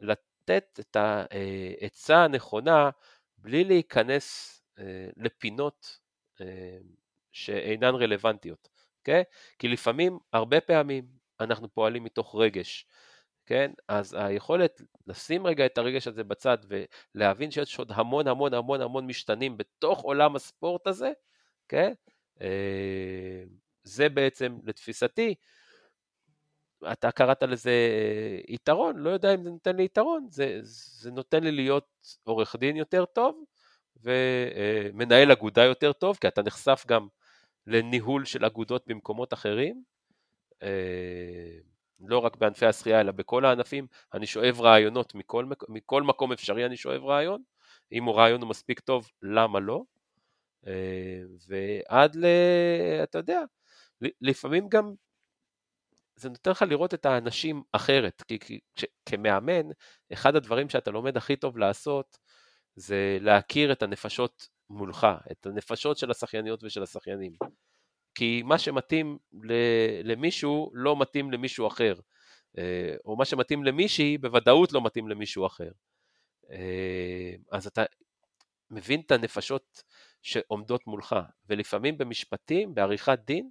לתת 0.00 0.80
את 0.80 0.96
העצה 0.96 2.24
הנכונה 2.24 2.90
בלי 3.38 3.64
להיכנס 3.64 4.54
לפינות 5.16 5.98
שאינן 7.32 7.94
רלוונטיות, 7.94 8.68
אוקיי? 8.98 9.24
כי 9.58 9.68
לפעמים, 9.68 10.18
הרבה 10.32 10.60
פעמים, 10.60 11.06
אנחנו 11.40 11.74
פועלים 11.74 12.04
מתוך 12.04 12.34
רגש, 12.34 12.86
כן? 13.48 13.70
אז 13.88 14.16
היכולת 14.18 14.82
לשים 15.06 15.46
רגע 15.46 15.66
את 15.66 15.78
הרגש 15.78 16.06
הזה 16.06 16.24
בצד 16.24 16.58
ולהבין 17.14 17.50
שיש 17.50 17.78
עוד 17.78 17.92
המון 17.94 18.28
המון 18.28 18.54
המון 18.54 18.80
המון 18.80 19.06
משתנים 19.06 19.56
בתוך 19.56 20.00
עולם 20.00 20.36
הספורט 20.36 20.86
הזה, 20.86 21.12
כן? 21.68 21.92
אה, 22.40 23.44
זה 23.82 24.08
בעצם, 24.08 24.58
לתפיסתי, 24.64 25.34
אתה 26.92 27.10
קראת 27.10 27.42
לזה 27.42 27.70
אה, 27.70 28.40
יתרון, 28.54 28.96
לא 28.96 29.10
יודע 29.10 29.34
אם 29.34 29.44
זה 29.44 29.50
נותן 29.50 29.76
לי 29.76 29.84
יתרון, 29.84 30.26
זה, 30.30 30.58
זה 30.62 31.10
נותן 31.10 31.44
לי 31.44 31.52
להיות 31.52 31.88
עורך 32.24 32.56
דין 32.56 32.76
יותר 32.76 33.04
טוב 33.04 33.44
ומנהל 33.96 35.32
אגודה 35.32 35.64
יותר 35.64 35.92
טוב, 35.92 36.18
כי 36.20 36.28
אתה 36.28 36.42
נחשף 36.42 36.84
גם 36.88 37.08
לניהול 37.66 38.24
של 38.24 38.44
אגודות 38.44 38.84
במקומות 38.86 39.32
אחרים. 39.32 39.82
לא 42.00 42.18
רק 42.18 42.36
בענפי 42.36 42.66
השחייה, 42.66 43.00
אלא 43.00 43.12
בכל 43.12 43.44
הענפים, 43.44 43.86
אני 44.14 44.26
שואב 44.26 44.60
רעיונות 44.60 45.14
מכל, 45.14 45.46
מכל 45.68 46.02
מקום 46.02 46.32
אפשרי, 46.32 46.66
אני 46.66 46.76
שואב 46.76 47.04
רעיון. 47.04 47.42
אם 47.92 48.04
הוא 48.04 48.14
רעיון 48.14 48.40
הוא 48.42 48.50
מספיק 48.50 48.80
טוב, 48.80 49.10
למה 49.22 49.60
לא? 49.60 49.82
אה, 50.66 51.20
ועד 51.48 52.16
ל... 52.16 52.26
אתה 53.02 53.18
יודע, 53.18 53.40
לפעמים 54.20 54.68
גם 54.68 54.94
זה 56.16 56.28
נותן 56.28 56.50
לך 56.50 56.62
לראות 56.62 56.94
את 56.94 57.06
האנשים 57.06 57.62
אחרת, 57.72 58.22
כי, 58.28 58.38
כי 58.38 58.60
כמאמן, 59.06 59.68
אחד 60.12 60.36
הדברים 60.36 60.68
שאתה 60.68 60.90
לומד 60.90 61.16
הכי 61.16 61.36
טוב 61.36 61.58
לעשות, 61.58 62.18
זה 62.76 63.18
להכיר 63.20 63.72
את 63.72 63.82
הנפשות 63.82 64.48
מולך, 64.70 65.06
את 65.32 65.46
הנפשות 65.46 65.98
של 65.98 66.10
השחייניות 66.10 66.64
ושל 66.64 66.82
השחיינים. 66.82 67.32
כי 68.18 68.42
מה 68.44 68.58
שמתאים 68.58 69.18
למישהו 70.04 70.70
לא 70.74 71.00
מתאים 71.00 71.30
למישהו 71.30 71.66
אחר, 71.66 71.94
אה, 72.58 72.94
או 73.04 73.16
מה 73.16 73.24
שמתאים 73.24 73.64
למישהי 73.64 74.18
בוודאות 74.18 74.72
לא 74.72 74.84
מתאים 74.84 75.08
למישהו 75.08 75.46
אחר. 75.46 75.70
אה, 76.50 77.32
אז 77.52 77.66
אתה 77.66 77.84
מבין 78.70 79.00
את 79.00 79.10
הנפשות 79.10 79.82
שעומדות 80.22 80.86
מולך, 80.86 81.16
ולפעמים 81.48 81.98
במשפטים, 81.98 82.74
בעריכת 82.74 83.18
דין, 83.24 83.50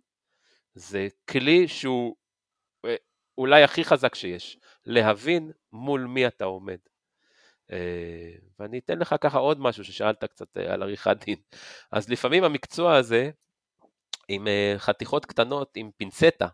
זה 0.74 1.08
כלי 1.30 1.68
שהוא 1.68 2.16
אה, 2.86 2.96
אולי 3.38 3.64
הכי 3.64 3.84
חזק 3.84 4.16
שיש, 4.16 4.58
להבין 4.86 5.52
מול 5.72 6.06
מי 6.06 6.28
אתה 6.28 6.46
עומד. 6.46 6.80
ואני 8.60 8.80
אתן 8.80 9.00
לך 9.00 9.16
ככה 9.22 9.38
עוד 9.38 9.60
משהו 9.60 9.84
ששאלת 9.84 10.24
קצת 10.24 10.58
על 10.58 10.84
עריכת 10.84 11.18
דין. 11.26 11.40
אז 11.92 12.10
לפעמים 12.10 12.44
המקצוע 12.44 12.96
הזה, 12.96 13.32
עם 14.28 14.48
אה, 14.48 14.74
חתיכות 14.78 15.26
קטנות, 15.26 15.72
עם 15.76 15.90
פינצטה, 15.98 16.48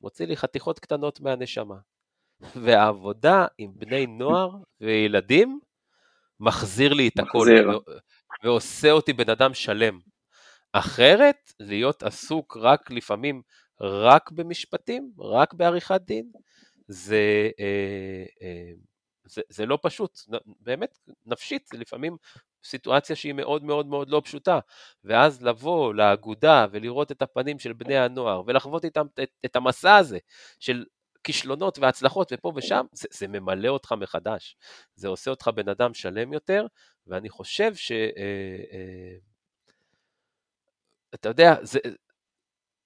מוציא 0.00 0.26
לי 0.26 0.36
חתיכות 0.36 0.78
קטנות 0.78 1.20
מהנשמה. 1.20 1.76
והעבודה 2.62 3.46
עם 3.58 3.72
בני 3.74 4.06
נוער 4.06 4.50
וילדים 4.80 5.60
מחזיר 6.40 6.92
לי 6.92 7.08
את 7.08 7.18
הכל, 7.18 7.46
ועושה 8.44 8.90
אותי 8.90 9.12
בן 9.12 9.30
אדם 9.30 9.54
שלם. 9.54 9.98
אחרת, 10.72 11.52
להיות 11.60 12.02
עסוק 12.02 12.56
רק 12.56 12.90
לפעמים, 12.90 13.42
רק 13.80 14.30
במשפטים, 14.30 15.12
רק 15.18 15.54
בעריכת 15.54 16.00
דין, 16.04 16.30
זה, 16.88 17.50
אה, 17.60 18.24
אה, 18.42 18.72
זה, 19.24 19.42
זה 19.48 19.66
לא 19.66 19.78
פשוט, 19.82 20.18
באמת, 20.60 20.98
נפשית, 21.26 21.66
זה 21.72 21.78
לפעמים 21.78 22.16
סיטואציה 22.64 23.16
שהיא 23.16 23.32
מאוד 23.32 23.64
מאוד 23.64 23.86
מאוד 23.86 24.10
לא 24.10 24.22
פשוטה, 24.24 24.58
ואז 25.04 25.42
לבוא 25.42 25.94
לאגודה 25.94 26.66
ולראות 26.70 27.12
את 27.12 27.22
הפנים 27.22 27.58
של 27.58 27.72
בני 27.72 27.98
הנוער 27.98 28.42
ולחוות 28.46 28.84
איתם 28.84 29.06
את, 29.22 29.30
את 29.44 29.56
המסע 29.56 29.96
הזה 29.96 30.18
של 30.58 30.84
כישלונות 31.24 31.78
והצלחות 31.78 32.32
ופה 32.32 32.52
ושם, 32.56 32.86
זה, 32.92 33.08
זה 33.10 33.28
ממלא 33.28 33.68
אותך 33.68 33.92
מחדש, 33.92 34.56
זה 34.94 35.08
עושה 35.08 35.30
אותך 35.30 35.50
בן 35.54 35.68
אדם 35.68 35.94
שלם 35.94 36.32
יותר, 36.32 36.66
ואני 37.06 37.28
חושב 37.28 37.74
ש... 37.74 37.92
אה, 37.92 38.10
אה, 38.72 39.16
אתה 41.14 41.28
יודע, 41.28 41.54
זה, 41.62 41.78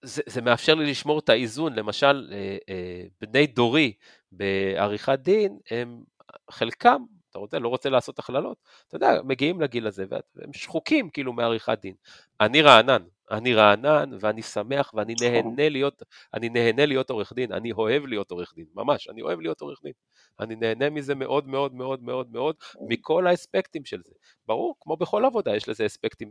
זה, 0.03 0.23
זה 0.27 0.43
מאפשר 0.43 0.75
לי 0.75 0.91
לשמור 0.91 1.19
את 1.19 1.29
האיזון, 1.29 1.73
למשל, 1.75 2.29
אה, 2.33 2.57
אה, 2.69 3.03
בני 3.21 3.47
דורי 3.47 3.93
בעריכת 4.33 5.19
דין, 5.19 5.59
הם 5.71 6.05
חלקם 6.51 7.03
אתה 7.35 7.41
רוצה, 7.41 7.59
לא 7.59 7.69
רוצה 7.69 7.91
לעשות 7.91 8.19
הכללות, 8.19 8.57
אתה 8.89 8.97
יודע, 8.97 9.23
מגיעים 9.25 9.61
לגיל 9.61 9.87
הזה 9.87 10.05
והם 10.11 10.53
שחוקים 10.53 11.11
כאילו 11.11 11.33
מעריכת 11.33 11.79
דין. 11.83 11.95
אני 12.41 12.63
רענן, 12.63 13.03
אני 13.31 13.55
רענן 13.55 14.11
ואני 14.21 14.43
שמח 14.43 14.95
ואני 14.95 15.15
נכון. 15.15 15.29
נהנה 15.29 15.69
להיות, 15.69 16.03
אני 16.35 16.49
נהנה 16.49 16.87
להיות 16.87 17.11
עורך 17.11 17.33
דין, 17.33 17.53
אני 17.53 17.73
אוהב 17.73 18.07
להיות 18.07 18.31
עורך 18.31 18.53
דין, 18.55 18.67
ממש, 18.75 19.09
אני 19.09 19.23
אוהב 19.23 19.41
להיות 19.41 19.61
עורך 19.61 19.81
דין. 19.83 19.93
אני 20.41 20.57
נהנה 20.57 20.91
מזה 20.91 21.15
מאוד 21.15 21.49
מאוד 21.49 21.75
מאוד 21.75 22.03
מאוד 22.03 22.33
מאוד, 22.33 22.57
מכל 22.89 23.27
האספקטים 23.27 23.85
של 23.85 24.01
זה. 24.05 24.15
ברור, 24.47 24.75
כמו 24.81 24.97
בכל 24.97 25.25
עבודה, 25.25 25.57
יש 25.57 25.69
לזה 25.69 25.87
אספקטים 25.87 26.31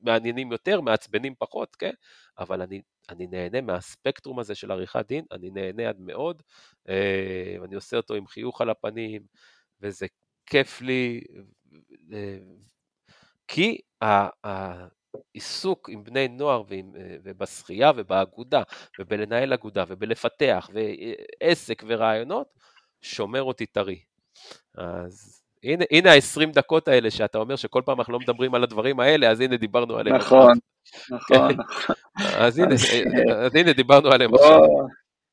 מעניינים 0.00 0.52
יותר, 0.52 0.80
מעצבנים 0.80 1.34
פחות, 1.38 1.76
כן? 1.76 1.92
אבל 2.38 2.62
אני, 2.62 2.82
אני 3.08 3.26
נהנה 3.26 3.60
מהספקטרום 3.60 4.38
הזה 4.38 4.54
של 4.54 4.70
עריכת 4.70 5.04
דין, 5.08 5.24
אני 5.32 5.50
נהנה 5.50 5.88
עד 5.88 6.00
מאוד, 6.00 6.42
אה, 6.88 7.56
ואני 7.60 7.74
עושה 7.74 7.96
אותו 7.96 8.14
עם 8.14 8.26
חיוך 8.26 8.60
על 8.60 8.70
הפנים, 8.70 9.22
וזה 9.80 10.06
כיף 10.46 10.80
לי, 10.80 11.20
אה, 12.12 12.38
כי 13.48 13.78
העיסוק 14.42 15.88
עם 15.88 16.04
בני 16.04 16.28
נוער 16.28 16.62
ועם, 16.68 16.92
אה, 16.96 17.16
ובשחייה 17.24 17.92
ובאגודה 17.96 18.62
ובלנהל 18.98 19.52
אגודה 19.52 19.84
ובלפתח 19.88 20.70
ועסק 20.72 21.82
ורעיונות, 21.86 22.46
שומר 23.00 23.42
אותי 23.42 23.66
טרי. 23.66 24.00
אז 24.78 25.42
הנה, 25.64 25.84
הנה 25.90 26.12
ה-20 26.12 26.52
דקות 26.52 26.88
האלה 26.88 27.10
שאתה 27.10 27.38
אומר 27.38 27.56
שכל 27.56 27.82
פעם 27.84 27.98
אנחנו 27.98 28.12
לא 28.12 28.18
מדברים 28.18 28.54
על 28.54 28.62
הדברים 28.62 29.00
האלה, 29.00 29.30
אז 29.30 29.40
הנה 29.40 29.56
דיברנו 29.56 29.96
עליהם. 29.96 30.16
נכון, 30.16 30.52
נכון. 31.10 31.56
אז 32.18 32.58
הנה, 32.58 32.74
אה, 32.74 33.44
אז 33.44 33.54
הנה 33.54 33.72
דיברנו 33.72 34.08
עליהם 34.12 34.34
עכשיו. 34.34 34.60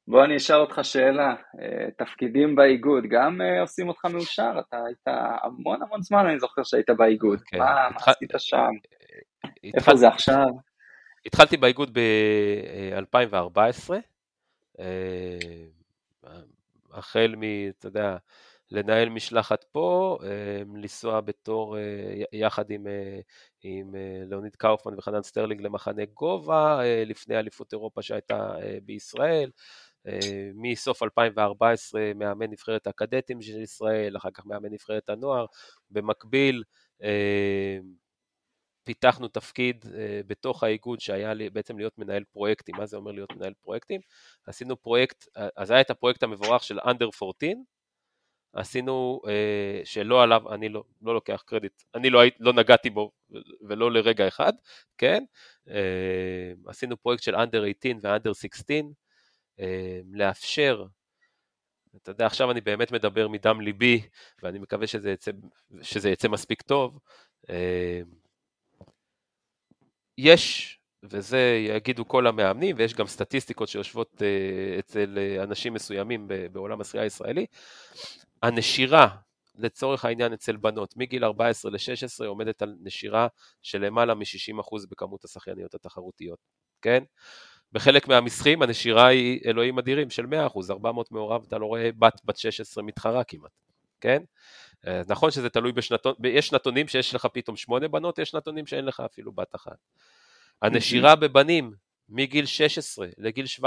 בוא 0.09 0.25
אני 0.25 0.37
אשאל 0.37 0.55
אותך 0.55 0.79
שאלה, 0.83 1.35
אה, 1.61 1.87
תפקידים 1.97 2.55
באיגוד, 2.55 3.03
גם 3.09 3.41
אה, 3.41 3.61
עושים 3.61 3.87
אותך 3.87 4.05
מאושר? 4.05 4.51
אתה 4.59 4.77
היית 4.85 5.07
המון 5.43 5.81
המון 5.81 6.01
זמן, 6.01 6.25
אני 6.25 6.39
זוכר 6.39 6.63
שהיית 6.63 6.89
באיגוד. 6.89 7.39
Okay. 7.39 7.43
כן, 7.45 7.57
מה, 7.57 7.87
התח... 7.87 8.07
מה 8.07 8.13
עשית 8.13 8.31
שם? 8.37 8.69
איפה 9.63 9.95
זה 9.95 10.07
עכשיו? 10.07 10.45
התחלתי 11.25 11.57
באיגוד 11.57 11.93
ב-2014, 11.93 13.93
אה, 14.79 15.37
החל 16.93 17.35
מ, 17.37 17.69
אתה 17.69 17.87
יודע, 17.87 18.17
לנהל 18.71 19.09
משלחת 19.09 19.63
פה, 19.63 20.17
לנסוע 20.75 21.21
בתור, 21.21 21.77
יחד 22.31 22.71
עם, 22.71 22.87
עם 23.63 23.95
ליאוניד 24.29 24.55
קאופמן 24.55 24.97
וחנן 24.97 25.23
סטרלינג 25.23 25.61
למחנה 25.61 26.05
גובה, 26.13 26.79
לפני 27.05 27.39
אליפות 27.39 27.73
אירופה 27.73 28.01
שהייתה 28.01 28.51
בישראל, 28.83 29.49
אה, 29.49 29.88
מסוף 30.55 31.03
2014 31.03 32.11
מאמן 32.15 32.51
נבחרת 32.51 32.87
הקדטים 32.87 33.41
של 33.41 33.61
ישראל, 33.61 34.17
אחר 34.17 34.29
כך 34.33 34.45
מאמן 34.45 34.73
נבחרת 34.73 35.09
הנוער, 35.09 35.45
במקביל 35.91 36.63
אה, 37.03 37.77
פיתחנו 38.83 39.27
תפקיד 39.27 39.85
אה, 39.95 40.21
בתוך 40.27 40.63
האיגוד 40.63 40.99
שהיה 40.99 41.33
לי 41.33 41.49
בעצם 41.49 41.77
להיות 41.77 41.97
מנהל 41.97 42.23
פרויקטים, 42.23 42.75
מה 42.77 42.85
זה 42.85 42.97
אומר 42.97 43.11
להיות 43.11 43.35
מנהל 43.35 43.53
פרויקטים? 43.61 44.01
עשינו 44.47 44.77
פרויקט, 44.77 45.25
אז 45.55 45.71
היה 45.71 45.81
את 45.81 45.89
הפרויקט 45.89 46.23
המבורך 46.23 46.63
של 46.63 46.79
Under 46.79 47.09
14, 47.23 47.49
עשינו, 48.53 49.21
שלא 49.83 50.23
עליו, 50.23 50.53
אני 50.53 50.69
לא, 50.69 50.83
לא 51.01 51.13
לוקח 51.13 51.43
קרדיט, 51.45 51.83
אני 51.95 52.09
לא, 52.09 52.21
לא 52.39 52.53
נגעתי 52.53 52.89
בו 52.89 53.11
ולא 53.61 53.91
לרגע 53.91 54.27
אחד, 54.27 54.53
כן? 54.97 55.23
עשינו 56.67 56.97
פרויקט 56.97 57.23
של 57.23 57.35
Under 57.35 57.61
18 57.83 57.91
ו-Under 58.01 58.33
16, 58.33 58.77
אה, 58.77 58.81
לאפשר, 60.11 60.85
אתה 61.95 62.11
יודע, 62.11 62.25
עכשיו 62.25 62.51
אני 62.51 62.61
באמת 62.61 62.91
מדבר 62.91 63.27
מדם 63.27 63.61
ליבי, 63.61 64.01
ואני 64.43 64.59
מקווה 64.59 64.87
שזה 64.87 65.11
יצא, 65.11 65.31
שזה 65.81 66.09
יצא 66.09 66.27
מספיק 66.27 66.61
טוב. 66.61 66.99
אה, 67.49 68.01
יש, 70.17 70.75
וזה 71.03 71.65
יגידו 71.67 72.07
כל 72.07 72.27
המאמנים, 72.27 72.75
ויש 72.79 72.93
גם 72.93 73.07
סטטיסטיקות 73.07 73.69
שיושבות 73.69 74.21
אה, 74.21 74.79
אצל 74.79 75.17
אנשים 75.43 75.73
מסוימים 75.73 76.27
בעולם 76.51 76.81
השחייה 76.81 77.03
הישראלי, 77.03 77.45
הנשירה 78.43 79.07
לצורך 79.55 80.05
העניין 80.05 80.33
אצל 80.33 80.55
בנות 80.57 80.97
מגיל 80.97 81.23
14 81.25 81.71
ל-16 81.71 82.25
עומדת 82.25 82.61
על 82.61 82.75
נשירה 82.81 83.27
של 83.61 83.85
למעלה 83.85 84.15
מ-60% 84.15 84.87
בכמות 84.89 85.25
השחייניות 85.25 85.73
התחרותיות, 85.73 86.39
כן? 86.81 87.03
בחלק 87.71 88.07
מהמשחקים 88.07 88.61
הנשירה 88.61 89.07
היא 89.07 89.39
אלוהים 89.45 89.79
אדירים 89.79 90.09
של 90.09 90.25
100%, 90.25 90.71
400 90.71 91.11
מעורב, 91.11 91.43
אתה 91.47 91.57
לא 91.57 91.65
רואה 91.65 91.89
בת 91.99 92.21
בת 92.25 92.37
16 92.37 92.83
מתחרה 92.83 93.23
כמעט, 93.23 93.51
כן? 94.01 94.23
אה, 94.87 95.01
נכון 95.07 95.31
שזה 95.31 95.49
תלוי 95.49 95.71
בשנתון, 95.71 96.13
יש 96.23 96.47
שנתונים 96.47 96.87
שיש 96.87 97.15
לך 97.15 97.27
פתאום 97.33 97.55
שמונה 97.55 97.87
בנות, 97.87 98.19
יש 98.19 98.29
שנתונים 98.29 98.67
שאין 98.67 98.85
לך 98.85 98.99
אפילו 98.99 99.31
בת 99.31 99.55
אחת. 99.55 99.77
הנשירה 100.61 101.15
בבנים 101.15 101.73
מגיל 102.09 102.45
16 102.45 103.07
לגיל 103.17 103.45
17-18, 103.45 103.61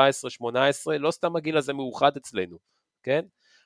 לא 0.98 1.10
סתם 1.10 1.36
הגיל 1.36 1.56
הזה 1.56 1.72
מאוחד 1.72 2.16
אצלנו, 2.16 2.58
כן? 3.02 3.24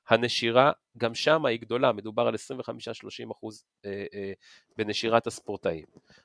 הנשירה, 0.09 0.73
גם 0.99 1.15
שם 1.15 1.47
היא 1.47 1.61
גדולה, 1.61 1.93
מדובר 1.93 2.27
על 2.27 2.35
25-30 2.35 3.33
אחוז 3.33 3.65
אה, 3.85 4.05
אה, 4.15 4.33
בנשירת 4.77 5.27
הספורטאים. 5.27 5.85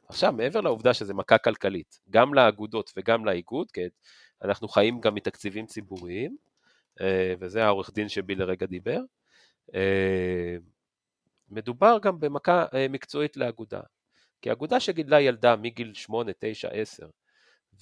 עכשיו, 0.09 0.31
מעבר 0.31 0.61
לעובדה 0.61 0.93
שזה 0.93 1.13
מכה 1.13 1.37
כלכלית, 1.37 1.99
גם 2.09 2.33
לאגודות 2.33 2.91
וגם 2.97 3.25
לאיגוד, 3.25 3.71
כי 3.71 3.81
אנחנו 4.43 4.67
חיים 4.67 5.01
גם 5.01 5.15
מתקציבים 5.15 5.65
ציבוריים, 5.65 6.37
אה, 7.01 7.33
וזה 7.39 7.65
העורך 7.65 7.93
דין 7.93 8.09
שבי 8.09 8.35
לרגע 8.35 8.65
דיבר, 8.65 8.99
מדובר 11.49 11.97
גם 12.01 12.19
במכה 12.19 12.65
מקצועית 12.89 13.37
לאגודה. 13.37 13.81
כי 14.41 14.51
אגודה 14.51 14.79
שגידלה 14.79 15.21
ילדה 15.21 15.55
מגיל 15.55 15.93
8, 15.93 16.31
9, 16.39 16.69
10, 16.69 17.07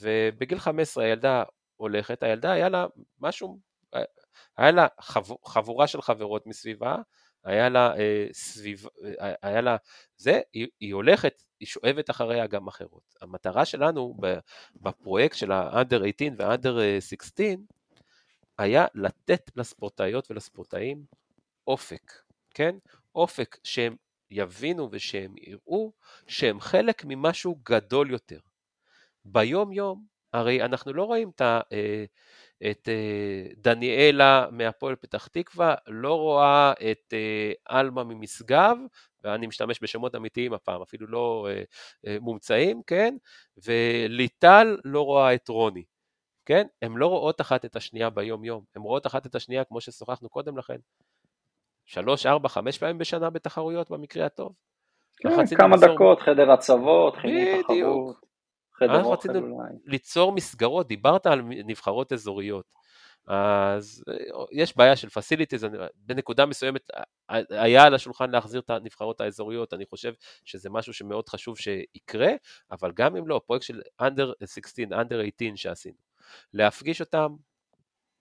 ובגיל 0.01 0.59
15 0.59 1.03
הילדה 1.03 1.43
הולכת, 1.75 2.23
הילדה 2.23 2.51
היה 2.51 2.69
לה 2.69 2.85
משהו, 3.19 3.59
היה 4.57 4.71
לה 4.71 4.87
חבורה 5.45 5.87
של 5.87 6.01
חברות 6.01 6.47
מסביבה, 6.47 6.95
היה 7.43 7.69
לה 7.69 7.97
אה, 7.97 8.27
סביב, 8.33 8.85
אה, 9.21 9.33
היה 9.41 9.61
לה 9.61 9.77
זה, 10.17 10.41
היא, 10.53 10.67
היא 10.79 10.93
הולכת, 10.93 11.43
היא 11.59 11.67
שואבת 11.67 12.09
אחריה 12.09 12.47
גם 12.47 12.67
אחרות. 12.67 13.15
המטרה 13.21 13.65
שלנו 13.65 14.17
בפרויקט 14.75 15.37
של 15.37 15.51
ה-under 15.51 15.99
18 16.19 16.27
וה-under 16.37 17.01
16 17.01 17.45
היה 18.57 18.85
לתת 18.95 19.51
לספורטאיות 19.55 20.31
ולספורטאים 20.31 21.03
אופק, 21.67 22.13
כן? 22.53 22.75
אופק 23.15 23.57
שהם 23.63 23.95
יבינו 24.31 24.89
ושהם 24.91 25.33
יראו 25.37 25.91
שהם 26.27 26.59
חלק 26.59 27.05
ממשהו 27.05 27.59
גדול 27.63 28.11
יותר. 28.11 28.39
ביום 29.25 29.71
יום, 29.71 30.05
הרי 30.33 30.63
אנחנו 30.63 30.93
לא 30.93 31.03
רואים 31.03 31.29
את, 31.29 31.41
ה, 31.41 31.61
אה, 31.71 32.05
את 32.71 32.89
אה, 32.89 33.51
דניאלה 33.57 34.47
מהפועל 34.51 34.95
פתח 34.95 35.27
תקווה, 35.27 35.75
לא 35.87 36.13
רואה 36.13 36.73
את 36.91 37.13
אה, 37.13 37.51
עלמה 37.65 38.03
ממשגב, 38.03 38.77
ואני 39.23 39.47
משתמש 39.47 39.79
בשמות 39.83 40.15
אמיתיים 40.15 40.53
הפעם, 40.53 40.81
אפילו 40.81 41.07
לא 41.07 41.47
מומצאים, 42.21 42.81
כן? 42.87 43.15
וליטל 43.65 44.77
לא 44.85 45.01
רואה 45.01 45.33
את 45.33 45.49
רוני, 45.49 45.83
כן? 46.45 46.67
הן 46.81 46.93
לא 46.93 47.07
רואות 47.07 47.41
אחת 47.41 47.65
את 47.65 47.75
השנייה 47.75 48.09
ביום 48.09 48.45
יום, 48.45 48.63
הן 48.75 48.81
רואות 48.81 49.07
אחת 49.07 49.25
את 49.25 49.35
השנייה 49.35 49.63
כמו 49.63 49.81
ששוחחנו 49.81 50.29
קודם 50.29 50.57
לכן, 50.57 50.77
שלוש, 51.85 52.25
ארבע, 52.25 52.49
חמש 52.49 52.77
פעמים 52.77 52.97
בשנה 52.97 53.29
בתחרויות 53.29 53.91
במקרה 53.91 54.25
הטוב. 54.25 54.53
כן, 55.17 55.55
כמה 55.57 55.77
דקות, 55.77 56.19
חדר 56.19 56.51
הצוות, 56.51 57.15
חינוך 57.15 57.61
תחרות. 57.63 58.28
אנחנו 58.81 59.11
רצינו 59.11 59.39
אולי. 59.39 59.69
ליצור 59.85 60.31
מסגרות, 60.31 60.87
דיברת 60.87 61.25
על 61.25 61.41
נבחרות 61.41 62.13
אזוריות. 62.13 62.65
אז 63.27 64.03
אה, 64.09 64.15
יש 64.51 64.77
בעיה 64.77 64.95
של 64.95 65.09
פסיליטיז, 65.09 65.67
בנקודה 65.95 66.45
מסוימת 66.45 66.89
אה, 67.29 67.41
היה 67.49 67.83
על 67.83 67.93
השולחן 67.93 68.31
להחזיר 68.31 68.61
את 68.61 68.69
הנבחרות 68.69 69.21
האזוריות, 69.21 69.73
אני 69.73 69.85
חושב 69.85 70.13
שזה 70.45 70.69
משהו 70.69 70.93
שמאוד 70.93 71.29
חשוב 71.29 71.57
שיקרה, 71.57 72.31
אבל 72.71 72.91
גם 72.91 73.15
אם 73.15 73.27
לא, 73.27 73.41
פרויקט 73.45 73.65
של 73.65 73.81
under 74.01 74.45
16, 74.45 74.85
under 74.85 75.15
18 75.39 75.55
שעשינו, 75.55 75.97
להפגיש 76.53 77.01
אותם 77.01 77.35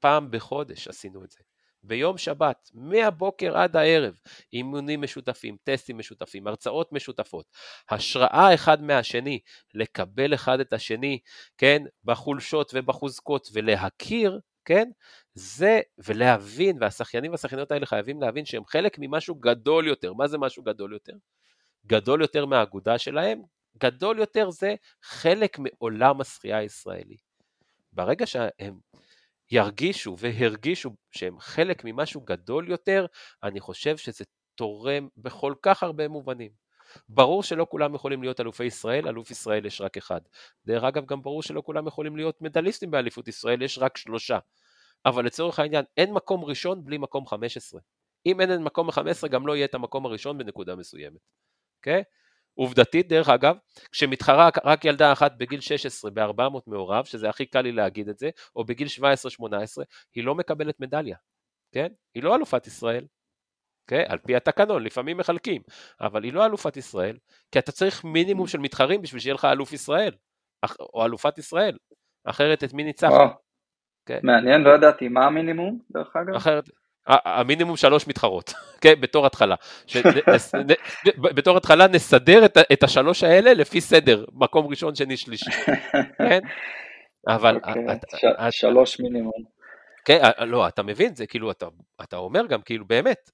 פעם 0.01 0.31
בחודש 0.31 0.89
עשינו 0.89 1.25
את 1.25 1.31
זה. 1.31 1.48
ביום 1.89 2.19
שבת, 2.19 2.71
מהבוקר 2.75 3.59
עד 3.59 3.77
הערב, 3.77 4.15
אימונים 4.53 5.03
משותפים, 5.03 5.57
טסטים 5.65 5.99
משותפים, 5.99 6.47
הרצאות 6.47 6.93
משותפות, 6.93 7.47
השראה 7.91 8.55
אחד 8.55 8.83
מהשני, 8.83 9.41
לקבל 9.75 10.35
אחד 10.35 10.61
את 10.61 10.73
השני, 10.73 11.19
כן, 11.59 11.83
בחולשות 12.05 12.71
ובחוזקות 12.75 13.49
ולהכיר, 13.53 14.41
כן, 14.65 14.91
זה, 15.35 15.81
ולהבין, 15.99 16.77
והשחיינים 16.81 17.31
והשחייניות 17.31 17.73
האלה 17.73 17.87
חייבים 17.87 18.21
להבין 18.21 18.45
שהם 18.45 18.65
חלק 18.65 18.97
ממשהו 18.99 19.35
גדול 19.35 19.87
יותר. 19.87 20.13
מה 20.13 20.29
זה 20.29 20.39
משהו 20.39 20.63
גדול 20.63 20.93
יותר? 20.93 21.15
גדול 21.87 22.21
יותר 22.21 22.47
מהאגודה 22.47 22.99
שלהם, 22.99 23.43
גדול 23.79 24.19
יותר 24.19 24.51
זה 24.51 24.75
חלק 25.03 25.59
מעולם 25.59 26.21
השחייה 26.21 26.59
הישראלי. 26.59 27.17
ברגע 27.93 28.27
שהם 28.27 28.79
ירגישו 29.51 30.17
והרגישו 30.19 30.91
שהם 31.11 31.41
חלק 31.41 31.83
ממשהו 31.85 32.21
גדול 32.21 32.69
יותר, 32.69 33.07
אני 33.43 33.61
חושב 33.61 33.97
שזה 33.97 34.25
תורם 34.55 35.09
בכל 35.17 35.55
כך 35.63 35.83
הרבה 35.83 36.09
מובנים. 36.09 36.51
ברור 37.09 37.43
שלא 37.43 37.67
כולם 37.71 37.95
יכולים 37.95 38.23
להיות 38.23 38.41
אלופי 38.41 38.65
ישראל, 38.65 39.09
אלוף 39.09 39.31
ישראל 39.31 39.67
יש 39.67 39.81
רק 39.81 39.97
אחד. 39.97 40.21
דרך 40.67 40.85
אגב, 40.85 41.07
גם 41.07 41.23
ברור 41.23 41.43
שלא 41.43 41.63
כולם 41.67 41.87
יכולים 41.87 42.17
להיות 42.17 42.43
מדליסטים 42.43 42.91
באליפות 42.91 43.29
ישראל, 43.29 43.63
יש 43.63 43.79
רק 43.79 43.97
שלושה. 43.97 44.39
אבל 45.07 45.25
לצורך 45.25 45.59
העניין, 45.59 45.85
אין 45.97 46.13
מקום 46.13 46.45
ראשון 46.45 46.85
בלי 46.85 46.99
מקום 46.99 47.27
15. 47.27 47.81
אם 48.27 48.41
אין 48.41 48.63
מקום 48.63 48.91
15, 48.91 49.31
גם 49.31 49.47
לא 49.47 49.57
יהיה 49.57 49.65
את 49.65 49.75
המקום 49.75 50.07
הראשון 50.07 50.39
בנקודה 50.39 50.77
מסוימת. 50.77 51.21
אוקיי? 51.79 52.01
Okay? 52.01 52.05
עובדתית, 52.59 53.09
דרך 53.09 53.29
אגב, 53.29 53.57
כשמתחרה 53.93 54.49
רק 54.65 54.85
ילדה 54.85 55.13
אחת 55.13 55.33
בגיל 55.37 55.61
16 55.61 56.11
ב-400 56.11 56.61
מעורב, 56.67 57.05
שזה 57.05 57.29
הכי 57.29 57.47
קל 57.47 57.61
לי 57.61 57.73
להגיד 57.73 58.09
את 58.09 58.19
זה, 58.19 58.31
או 58.57 58.65
בגיל 58.65 58.89
17-18, 58.89 59.01
היא 60.15 60.25
לא 60.25 60.35
מקבלת 60.35 60.81
מדליה, 60.81 61.17
כן? 61.73 61.89
היא 62.15 62.23
לא 62.23 62.37
אלופת 62.37 62.67
ישראל, 62.67 63.05
כן? 63.87 64.05
על 64.09 64.19
פי 64.19 64.37
התקנון, 64.37 64.85
לפעמים 64.85 65.17
מחלקים, 65.17 65.63
אבל 66.01 66.25
היא 66.25 66.33
לא 66.33 66.47
אלופת 66.47 66.77
ישראל, 66.77 67.17
כי 67.53 67.59
אתה 67.59 67.73
צריך 67.73 68.05
מינימום 68.05 68.47
של 68.47 68.59
מתחרים 68.59 69.03
בשביל 69.03 69.21
שיהיה 69.21 69.35
לך 69.35 69.45
אלוף 69.45 69.73
ישראל, 69.73 70.13
או 70.95 71.05
אלופת 71.05 71.39
ישראל, 71.39 71.77
אחרת 72.25 72.65
את 72.65 72.73
מי 72.73 72.85
ניצחת? 72.85 73.31
כן? 74.07 74.21
מעניין, 74.23 74.61
לא 74.61 74.75
ידעתי, 74.75 75.09
מה 75.09 75.27
המינימום, 75.27 75.79
דרך 75.91 76.17
אגב? 76.17 76.35
אחרת, 76.35 76.65
המינימום 77.09 77.77
שלוש 77.77 78.07
מתחרות, 78.07 78.53
כן, 78.83 79.01
בתור 79.01 79.27
התחלה. 79.27 79.55
בתור 81.15 81.57
התחלה 81.57 81.87
נסדר 81.87 82.45
את, 82.45 82.83
השלוש 82.83 83.25
האלה 83.25 83.55
לפי 83.55 83.81
סדר, 83.81 84.25
מקום 84.33 84.67
ראשון, 84.67 84.95
שני, 84.95 85.17
שלישי, 85.17 85.51
כן? 86.29 86.41
אבל... 87.29 87.57
אוקיי, 87.57 88.51
שלוש 88.51 89.01
מינימום. 89.01 89.59
כן, 90.05 90.23
לא, 90.47 90.69
אתה 90.69 90.83
מבין, 90.83 91.15
זה 91.15 91.27
כאילו, 91.27 91.51
אתה 92.03 92.17
אומר 92.17 92.47
גם, 92.47 92.63
כאילו, 92.63 92.85
באמת, 92.85 93.31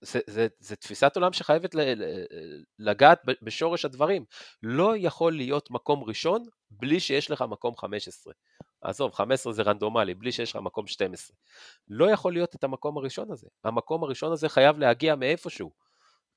זה, 0.00 0.20
זה, 0.26 0.46
זה 0.58 0.76
תפיסת 0.76 1.16
עולם 1.16 1.32
שחייבת 1.32 1.74
לגעת 2.78 3.22
בשורש 3.42 3.84
הדברים. 3.84 4.24
לא 4.62 4.94
יכול 4.96 5.32
להיות 5.32 5.70
מקום 5.70 6.04
ראשון 6.04 6.42
בלי 6.70 7.00
שיש 7.00 7.30
לך 7.30 7.44
מקום 7.48 7.76
15. 7.76 8.32
עזוב, 8.86 9.14
15 9.14 9.52
זה 9.52 9.62
רנדומלי, 9.62 10.14
בלי 10.14 10.32
שיש 10.32 10.50
לך 10.50 10.56
מקום 10.56 10.86
12. 10.86 11.36
לא 11.88 12.10
יכול 12.10 12.32
להיות 12.32 12.54
את 12.54 12.64
המקום 12.64 12.98
הראשון 12.98 13.30
הזה. 13.30 13.48
המקום 13.64 14.04
הראשון 14.04 14.32
הזה 14.32 14.48
חייב 14.48 14.78
להגיע 14.78 15.14
מאיפשהו, 15.14 15.70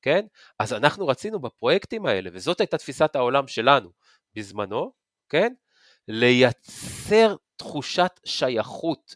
כן? 0.01 0.25
אז 0.59 0.73
אנחנו 0.73 1.07
רצינו 1.07 1.39
בפרויקטים 1.39 2.05
האלה, 2.05 2.29
וזאת 2.33 2.59
הייתה 2.59 2.77
תפיסת 2.77 3.15
העולם 3.15 3.47
שלנו 3.47 3.89
בזמנו, 4.35 4.91
כן? 5.29 5.53
לייצר 6.07 7.35
תחושת 7.55 8.19
שייכות. 8.25 9.15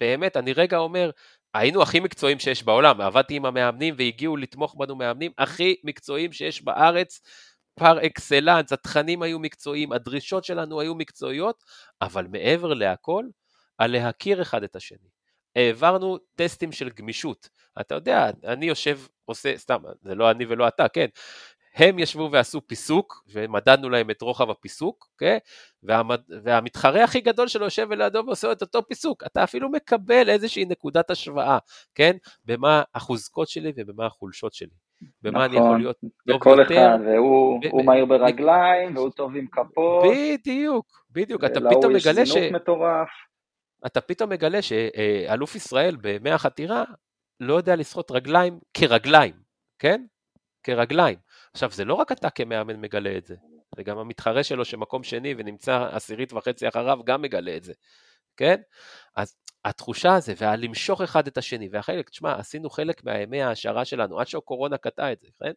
באמת, 0.00 0.36
אני 0.36 0.52
רגע 0.52 0.78
אומר, 0.78 1.10
היינו 1.54 1.82
הכי 1.82 2.00
מקצועיים 2.00 2.38
שיש 2.38 2.62
בעולם, 2.62 3.00
עבדתי 3.00 3.34
עם 3.34 3.46
המאמנים 3.46 3.94
והגיעו 3.98 4.36
לתמוך 4.36 4.74
בנו 4.78 4.96
מאמנים 4.96 5.32
הכי 5.38 5.76
מקצועיים 5.84 6.32
שיש 6.32 6.62
בארץ, 6.62 7.20
פר 7.74 8.06
אקסלנס, 8.06 8.72
התכנים 8.72 9.22
היו 9.22 9.38
מקצועיים, 9.38 9.92
הדרישות 9.92 10.44
שלנו 10.44 10.80
היו 10.80 10.94
מקצועיות, 10.94 11.64
אבל 12.02 12.26
מעבר 12.26 12.74
להכל, 12.74 13.24
על 13.78 13.92
להכיר 13.92 14.42
אחד 14.42 14.62
את 14.62 14.76
השני. 14.76 15.08
העברנו 15.56 16.18
טסטים 16.36 16.72
של 16.72 16.88
גמישות. 16.88 17.48
אתה 17.80 17.94
יודע, 17.94 18.30
אני 18.44 18.66
יושב, 18.66 19.00
עושה, 19.24 19.56
סתם, 19.56 19.82
זה 20.02 20.14
לא 20.14 20.30
אני 20.30 20.46
ולא 20.46 20.68
אתה, 20.68 20.88
כן, 20.88 21.06
הם 21.74 21.98
ישבו 21.98 22.28
ועשו 22.32 22.66
פיסוק, 22.66 23.24
ומדדנו 23.28 23.90
להם 23.90 24.10
את 24.10 24.22
רוחב 24.22 24.50
הפיסוק, 24.50 25.08
כן? 25.18 25.38
והמד... 25.82 26.20
והמתחרה 26.44 27.04
הכי 27.04 27.20
גדול 27.20 27.48
שלו 27.48 27.64
יושב 27.64 27.92
לידו 27.92 28.22
ועושה 28.26 28.52
את 28.52 28.62
אותו 28.62 28.86
פיסוק. 28.88 29.22
אתה 29.26 29.44
אפילו 29.44 29.70
מקבל 29.70 30.30
איזושהי 30.30 30.64
נקודת 30.64 31.10
השוואה, 31.10 31.58
כן? 31.94 32.16
במה 32.44 32.82
החוזקות 32.94 33.48
שלי 33.48 33.72
ובמה 33.76 34.06
החולשות 34.06 34.54
שלי. 34.54 34.81
במה 35.22 35.30
נכון, 35.30 35.42
אני 35.42 35.56
יכול 35.56 35.68
נכון. 35.68 35.80
להיות 35.80 35.96
טוב 36.00 36.10
יותר. 36.26 36.38
בכל 36.38 36.62
אחד, 36.62 36.98
והוא 37.06 37.60
ב- 37.60 37.84
מהיר 37.84 38.04
ברגליים, 38.04 38.96
והוא 38.96 39.10
טוב 39.10 39.36
עם 39.36 39.46
כפות. 39.46 40.04
בדיוק, 40.12 40.86
בדיוק. 41.10 41.44
אתה 41.44 41.60
פתאום 41.60 41.92
מגלה 41.92 42.26
ש... 42.26 42.36
מטורף. 42.36 43.08
אתה 43.86 44.00
פתאום 44.00 44.30
מגלה 44.30 44.62
שאלוף 44.62 45.54
ישראל 45.54 45.96
במי 46.00 46.30
החתירה 46.30 46.84
לא 47.40 47.54
יודע 47.54 47.76
לשחות 47.76 48.10
רגליים 48.10 48.58
כרגליים, 48.74 49.34
כן? 49.78 50.04
כרגליים. 50.62 51.18
עכשיו, 51.52 51.70
זה 51.70 51.84
לא 51.84 51.94
רק 51.94 52.12
אתה 52.12 52.30
כמאמן 52.30 52.80
מגלה 52.80 53.16
את 53.16 53.24
זה, 53.24 53.36
זה 53.76 53.82
גם 53.82 53.98
המתחרה 53.98 54.42
שלו 54.42 54.64
שמקום 54.64 55.02
שני 55.02 55.34
ונמצא 55.38 55.88
עשירית 55.92 56.32
וחצי 56.32 56.68
אחריו 56.68 56.98
גם 57.04 57.22
מגלה 57.22 57.56
את 57.56 57.64
זה, 57.64 57.72
כן? 58.36 58.60
אז 59.16 59.36
התחושה 59.64 60.14
הזה, 60.14 60.34
והלמשוך 60.36 61.00
אחד 61.00 61.26
את 61.26 61.38
השני, 61.38 61.68
והחלק, 61.72 62.10
תשמע, 62.10 62.38
עשינו 62.38 62.70
חלק 62.70 63.04
מהימי 63.04 63.42
ההעשרה 63.42 63.84
שלנו, 63.84 64.20
עד 64.20 64.26
שהקורונה 64.26 64.76
קטעה 64.76 65.12
את 65.12 65.20
זה, 65.20 65.28
כן? 65.40 65.52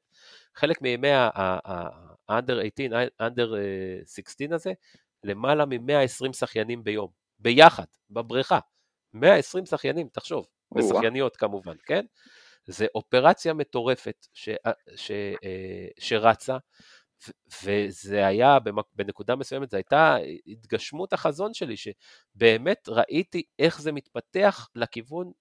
חלק 0.56 0.82
מימי 0.82 1.12
ה-under 1.12 2.54
18, 2.78 3.28
under 3.28 3.50
16 4.08 4.48
הזה, 4.52 4.74
למעלה 5.24 5.66
מ-120 5.66 6.34
שחיינים 6.34 6.84
ביום, 6.84 7.10
ביחד, 7.40 7.86
בבריכה. 8.10 8.60
120 9.14 9.66
שחיינים, 9.66 10.08
תחשוב, 10.12 10.48
ושחייניות 10.78 11.38
כמובן, 11.38 11.76
כן? 11.86 12.06
זה 12.66 12.86
אופרציה 12.96 13.54
מטורפת 13.54 14.28
ש, 14.34 14.50
ש, 14.96 15.12
אה, 15.12 15.88
שרצה, 16.00 16.58
וזה 17.64 18.28
היה, 18.28 18.58
בנקודה 18.96 19.36
מסוימת, 19.36 19.70
זו 19.70 19.78
הייתה 19.78 20.18
התגשמות 20.48 21.14
החזון 21.14 21.54
שלי, 21.54 21.76
שבאמת 21.78 22.90
ראיתי 22.90 23.44
איך 23.60 23.82
זה 23.82 23.92
מתפתח 23.92 24.70
לכיוון, 24.76 25.32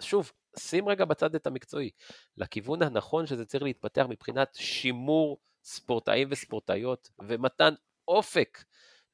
שוב, 0.00 0.32
שים 0.58 0.88
רגע 0.88 1.04
בצד 1.04 1.34
את 1.34 1.46
המקצועי, 1.46 1.90
לכיוון 2.36 2.82
הנכון 2.82 3.26
שזה 3.26 3.44
צריך 3.44 3.62
להתפתח 3.62 4.06
מבחינת 4.08 4.54
שימור 4.54 5.38
ספורטאים 5.64 6.28
וספורטאיות, 6.30 7.10
ומתן 7.22 7.74
אופק 8.08 8.64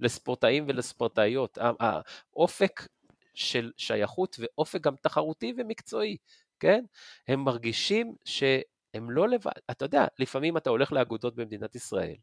לספורטאים 0.01 0.65
ולספורטאיות, 0.69 1.59
האופק 1.81 2.87
של 3.35 3.73
שייכות 3.77 4.37
ואופק 4.39 4.81
גם 4.81 4.95
תחרותי 4.97 5.53
ומקצועי, 5.57 6.17
כן? 6.61 6.85
הם 7.29 7.45
מרגישים 7.45 8.15
שהם 8.93 9.11
לא 9.11 9.29
לבד, 9.29 9.53
אתה 9.71 9.85
יודע, 9.85 10.07
לפעמים 10.19 10.57
אתה 10.57 10.71
הולך 10.71 10.93
לאגודות 10.93 11.35
במדינת 11.35 11.75
ישראל, 11.75 12.15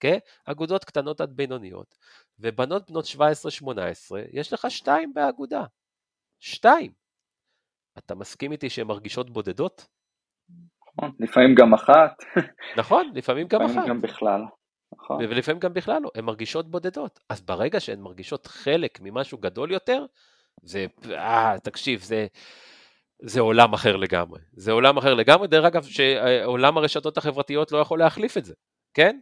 כן? 0.00 0.18
אגודות 0.44 0.84
קטנות 0.84 1.20
עד 1.20 1.32
בינוניות, 1.36 1.98
ובנות 2.38 2.90
בנות 2.90 3.04
17-18, 3.04 3.68
יש 4.32 4.52
לך 4.52 4.70
שתיים 4.70 5.14
באגודה. 5.14 5.64
שתיים. 6.40 6.92
אתה 7.98 8.14
מסכים 8.14 8.52
איתי 8.52 8.70
שהן 8.70 8.86
מרגישות 8.86 9.30
בודדות? 9.30 9.86
נכון, 10.96 11.12
לפעמים 11.20 11.54
גם 11.54 11.74
אחת. 11.74 12.12
נכון, 12.78 13.12
לפעמים 13.14 13.46
גם 13.48 13.60
לפעמים 13.62 13.78
אחת. 13.78 13.88
גם 13.88 14.00
בכלל. 14.00 14.40
נכון. 14.94 15.24
ולפעמים 15.24 15.60
גם 15.60 15.74
בכלל 15.74 16.02
לא, 16.02 16.10
הן 16.14 16.24
מרגישות 16.24 16.70
בודדות. 16.70 17.20
אז 17.28 17.40
ברגע 17.40 17.80
שהן 17.80 18.00
מרגישות 18.00 18.46
חלק 18.46 19.00
ממשהו 19.00 19.38
גדול 19.38 19.72
יותר, 19.72 20.06
זה, 20.62 20.86
אה, 21.10 21.54
תקשיב, 21.62 22.00
זה, 22.00 22.26
זה 23.26 23.40
עולם 23.40 23.72
אחר 23.72 23.96
לגמרי. 23.96 24.40
זה 24.52 24.72
עולם 24.72 24.96
אחר 24.96 25.14
לגמרי, 25.14 25.48
דרך 25.48 25.64
אגב, 25.64 25.84
שעולם 25.84 26.78
הרשתות 26.78 27.18
החברתיות 27.18 27.72
לא 27.72 27.78
יכול 27.78 27.98
להחליף 27.98 28.36
את 28.36 28.44
זה, 28.44 28.54
כן? 28.94 29.18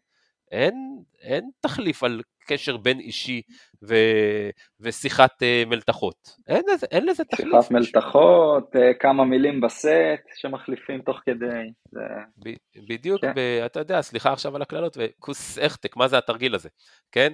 אין, 0.53 1.03
אין 1.23 1.51
תחליף 1.61 2.03
על 2.03 2.21
קשר 2.49 2.77
בין 2.77 3.01
אישי 3.01 3.43
ו, 3.89 3.95
ושיחת 4.81 5.43
uh, 5.43 5.69
מלתחות. 5.69 6.37
אין 6.49 6.63
לזה, 6.75 6.87
אין 6.91 7.07
לזה 7.07 7.25
תחליף. 7.25 7.49
שיחת 7.53 7.71
מלתחות, 7.71 8.77
uh, 8.77 8.79
כמה 9.01 9.25
מילים 9.25 9.61
בסט 9.61 10.23
שמחליפים 10.35 11.03
תוך 11.03 11.21
כדי. 11.27 11.71
זה... 11.93 12.01
ב, 12.45 12.51
בדיוק, 12.89 13.21
כן. 13.21 13.33
ב, 13.35 13.39
אתה 13.67 13.81
יודע, 13.81 14.03
סליחה 14.03 14.33
עכשיו 14.33 14.57
על 14.57 14.63
הקללות, 14.63 14.97
וכוס 15.01 15.59
אכטק, 15.59 15.97
מה 15.97 16.09
זה 16.09 16.19
התרגיל 16.19 16.55
הזה, 16.55 16.69
כן? 17.13 17.33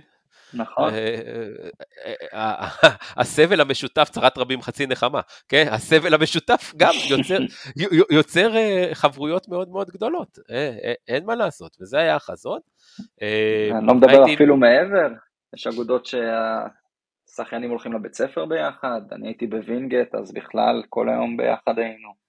נכון. 0.55 0.95
אה, 0.95 1.23
אה, 2.05 2.15
אה, 2.35 2.69
הסבל 3.17 3.61
המשותף 3.61 4.09
צרת 4.13 4.39
רבים 4.39 4.63
חצי 4.63 4.87
נחמה, 4.87 5.21
כן? 5.49 5.67
הסבל 5.71 6.15
המשותף 6.15 6.73
גם 6.77 6.93
יוצר, 7.09 7.39
יוצר 8.11 8.53
חברויות 8.93 9.49
מאוד 9.49 9.69
מאוד 9.69 9.91
גדולות, 9.91 10.39
אין 11.09 11.25
מה 11.27 11.35
לעשות, 11.35 11.77
וזה 11.81 11.99
היה 11.99 12.17
החזון. 12.17 12.61
אני 13.23 13.87
לא 13.87 13.95
מדבר 13.95 14.25
אפילו 14.35 14.57
מעבר, 14.57 15.09
יש 15.55 15.67
אגודות 15.67 16.07
שהשחיינים 16.07 17.71
הולכים 17.71 17.93
לבית 17.93 18.15
ספר 18.15 18.45
ביחד, 18.45 19.01
אני 19.13 19.29
הייתי 19.29 19.47
בווינגייט, 19.47 20.15
אז 20.15 20.33
בכלל 20.33 20.83
כל 20.89 21.09
היום 21.09 21.37
ביחד 21.37 21.79
היינו. 21.79 22.28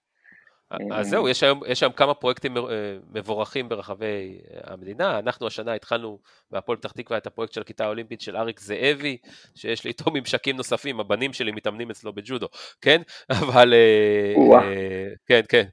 אז 0.92 1.10
זהו, 1.10 1.30
יש 1.30 1.44
היום, 1.44 1.62
יש 1.68 1.84
היום 1.84 1.94
כמה 1.94 2.14
פרויקטים 2.14 2.58
אה, 2.58 2.64
מבורכים 3.12 3.70
ברחבי 3.70 4.40
המדינה. 4.64 5.20
אנחנו 5.20 5.48
השנה 5.48 5.74
התחלנו 5.74 6.20
בהפועל 6.52 6.78
פתח 6.78 6.92
תקווה 6.92 7.18
את 7.18 7.28
הפרויקט 7.28 7.54
של 7.54 7.62
הכיתה 7.62 7.86
האולימפית 7.86 8.22
של 8.22 8.38
אריק 8.38 8.60
זאבי, 8.60 9.18
שיש 9.56 9.84
לי 9.84 9.88
איתו 9.88 10.12
ממשקים 10.14 10.58
נוספים, 10.58 11.00
הבנים 11.00 11.34
שלי 11.34 11.52
מתאמנים 11.52 11.90
אצלו 11.90 12.14
בג'ודו, 12.14 12.48
כן? 12.82 13.02
אבל... 13.30 13.74
אה, 13.74 14.54
אה, 14.54 15.08
כן, 15.28 15.42
כן. 15.50 15.64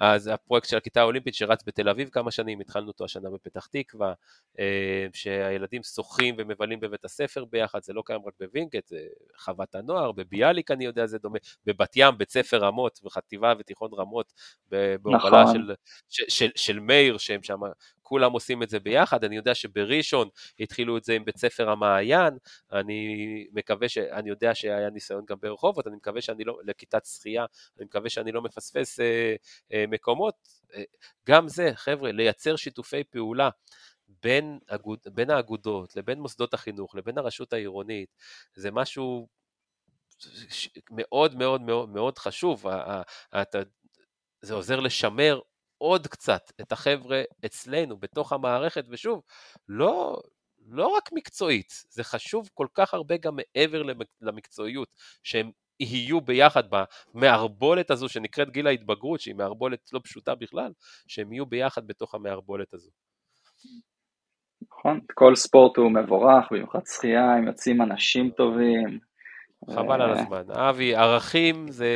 אז 0.00 0.26
הפרויקט 0.26 0.68
של 0.68 0.76
הכיתה 0.76 1.00
האולימפית 1.00 1.34
שרץ 1.34 1.62
בתל 1.66 1.88
אביב 1.88 2.08
כמה 2.08 2.30
שנים, 2.30 2.60
התחלנו 2.60 2.88
אותו 2.88 3.04
השנה 3.04 3.30
בפתח 3.30 3.66
תקווה, 3.66 4.12
אה, 4.58 5.06
שהילדים 5.12 5.82
שוחים 5.82 6.34
ומבלים 6.38 6.80
בבית 6.80 7.04
הספר 7.04 7.44
ביחד, 7.44 7.82
זה 7.82 7.92
לא 7.92 8.02
קיים 8.06 8.20
רק 8.26 8.34
בווינגייט, 8.40 8.86
זה 8.86 8.98
חוות 9.38 9.74
הנוער, 9.74 10.12
בביאליק 10.12 10.70
אני 10.70 10.84
יודע 10.84 11.06
זה 11.06 11.18
דומה, 11.18 11.38
בבת 11.66 11.92
ים, 11.96 12.18
בית 12.18 12.30
ספר 12.30 12.58
רמות, 12.58 13.00
בחטיבה 13.02 13.54
ותיכון 13.58 13.90
רמות, 13.94 14.32
בהובלה 14.68 15.16
נכון. 15.16 15.54
של, 15.54 15.74
של, 16.08 16.24
של, 16.28 16.50
של 16.56 16.80
מאיר, 16.80 17.18
שהם 17.18 17.42
שם 17.42 17.60
כולם 18.10 18.32
עושים 18.32 18.62
את 18.62 18.70
זה 18.70 18.80
ביחד, 18.80 19.24
אני 19.24 19.36
יודע 19.36 19.54
שבראשון 19.54 20.28
התחילו 20.60 20.96
את 20.96 21.04
זה 21.04 21.12
עם 21.12 21.24
בית 21.24 21.36
ספר 21.36 21.70
המעיין, 21.70 22.38
אני 22.72 23.46
מקווה 23.52 23.88
ש... 23.88 23.98
אני 23.98 24.30
יודע 24.30 24.54
שהיה 24.54 24.90
ניסיון 24.90 25.24
גם 25.28 25.36
ברחובות, 25.40 25.86
אני 25.86 25.96
מקווה 25.96 26.20
שאני 26.20 26.44
לא... 26.44 26.58
לכיתת 26.64 27.06
שחייה, 27.06 27.46
אני 27.78 27.84
מקווה 27.84 28.10
שאני 28.10 28.32
לא 28.32 28.42
מפספס 28.42 29.00
אה, 29.00 29.34
אה, 29.72 29.84
מקומות. 29.88 30.34
אה, 30.74 30.82
גם 31.26 31.48
זה, 31.48 31.70
חבר'ה, 31.74 32.12
לייצר 32.12 32.56
שיתופי 32.56 33.04
פעולה. 33.04 33.50
בין, 34.22 34.58
אגוד, 34.66 34.98
בין 35.12 35.30
האגודות 35.30 35.96
לבין 35.96 36.20
מוסדות 36.20 36.54
החינוך 36.54 36.94
לבין 36.94 37.18
הרשות 37.18 37.52
העירונית, 37.52 38.08
זה 38.54 38.70
משהו 38.70 39.28
מאוד 40.90 41.36
מאוד 41.36 41.60
מאוד 41.60 41.88
מאוד 41.88 42.18
חשוב. 42.18 42.66
זה 44.42 44.54
עוזר 44.54 44.80
לשמר 44.80 45.40
עוד 45.80 46.06
קצת 46.06 46.52
את 46.60 46.72
החבר'ה 46.72 47.22
אצלנו, 47.46 47.96
בתוך 47.96 48.32
המערכת, 48.32 48.84
ושוב, 48.88 49.22
לא, 49.68 50.20
לא 50.66 50.86
רק 50.86 51.08
מקצועית, 51.12 51.72
זה 51.88 52.04
חשוב 52.04 52.48
כל 52.54 52.66
כך 52.74 52.94
הרבה 52.94 53.16
גם 53.16 53.36
מעבר 53.36 53.82
למקצועיות, 54.20 54.88
שהם 55.22 55.50
יהיו 55.80 56.20
ביחד 56.20 56.62
במערבולת 57.14 57.90
הזו 57.90 58.08
שנקראת 58.08 58.50
גיל 58.50 58.66
ההתבגרות, 58.66 59.20
שהיא 59.20 59.34
מערבולת 59.34 59.80
לא 59.92 60.00
פשוטה 60.04 60.34
בכלל, 60.34 60.72
שהם 61.08 61.32
יהיו 61.32 61.46
ביחד 61.46 61.86
בתוך 61.86 62.14
המערבולת 62.14 62.74
הזו. 62.74 62.90
נכון, 64.62 65.00
כל 65.14 65.34
ספורט 65.34 65.76
הוא 65.76 65.90
מבורך, 65.90 66.44
במיוחד 66.50 66.80
שחייה, 66.86 67.34
הם 67.34 67.46
יוצאים 67.46 67.82
אנשים 67.82 68.30
טובים, 68.30 68.98
חבל 69.66 70.02
על 70.02 70.10
הזמן. 70.10 70.42
אבי, 70.50 70.94
ערכים 70.94 71.70
זה... 71.70 71.86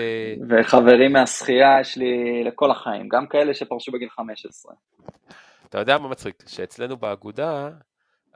וחברים 0.48 1.12
מהשחייה 1.12 1.80
יש 1.80 1.96
לי 1.96 2.44
לכל 2.44 2.70
החיים, 2.70 3.08
גם 3.08 3.26
כאלה 3.26 3.54
שפרשו 3.54 3.92
בגיל 3.92 4.08
15. 4.08 4.74
אתה 5.68 5.78
יודע 5.78 5.98
מה 5.98 6.08
מצחיק? 6.08 6.42
שאצלנו 6.46 6.96
באגודה, 6.96 7.70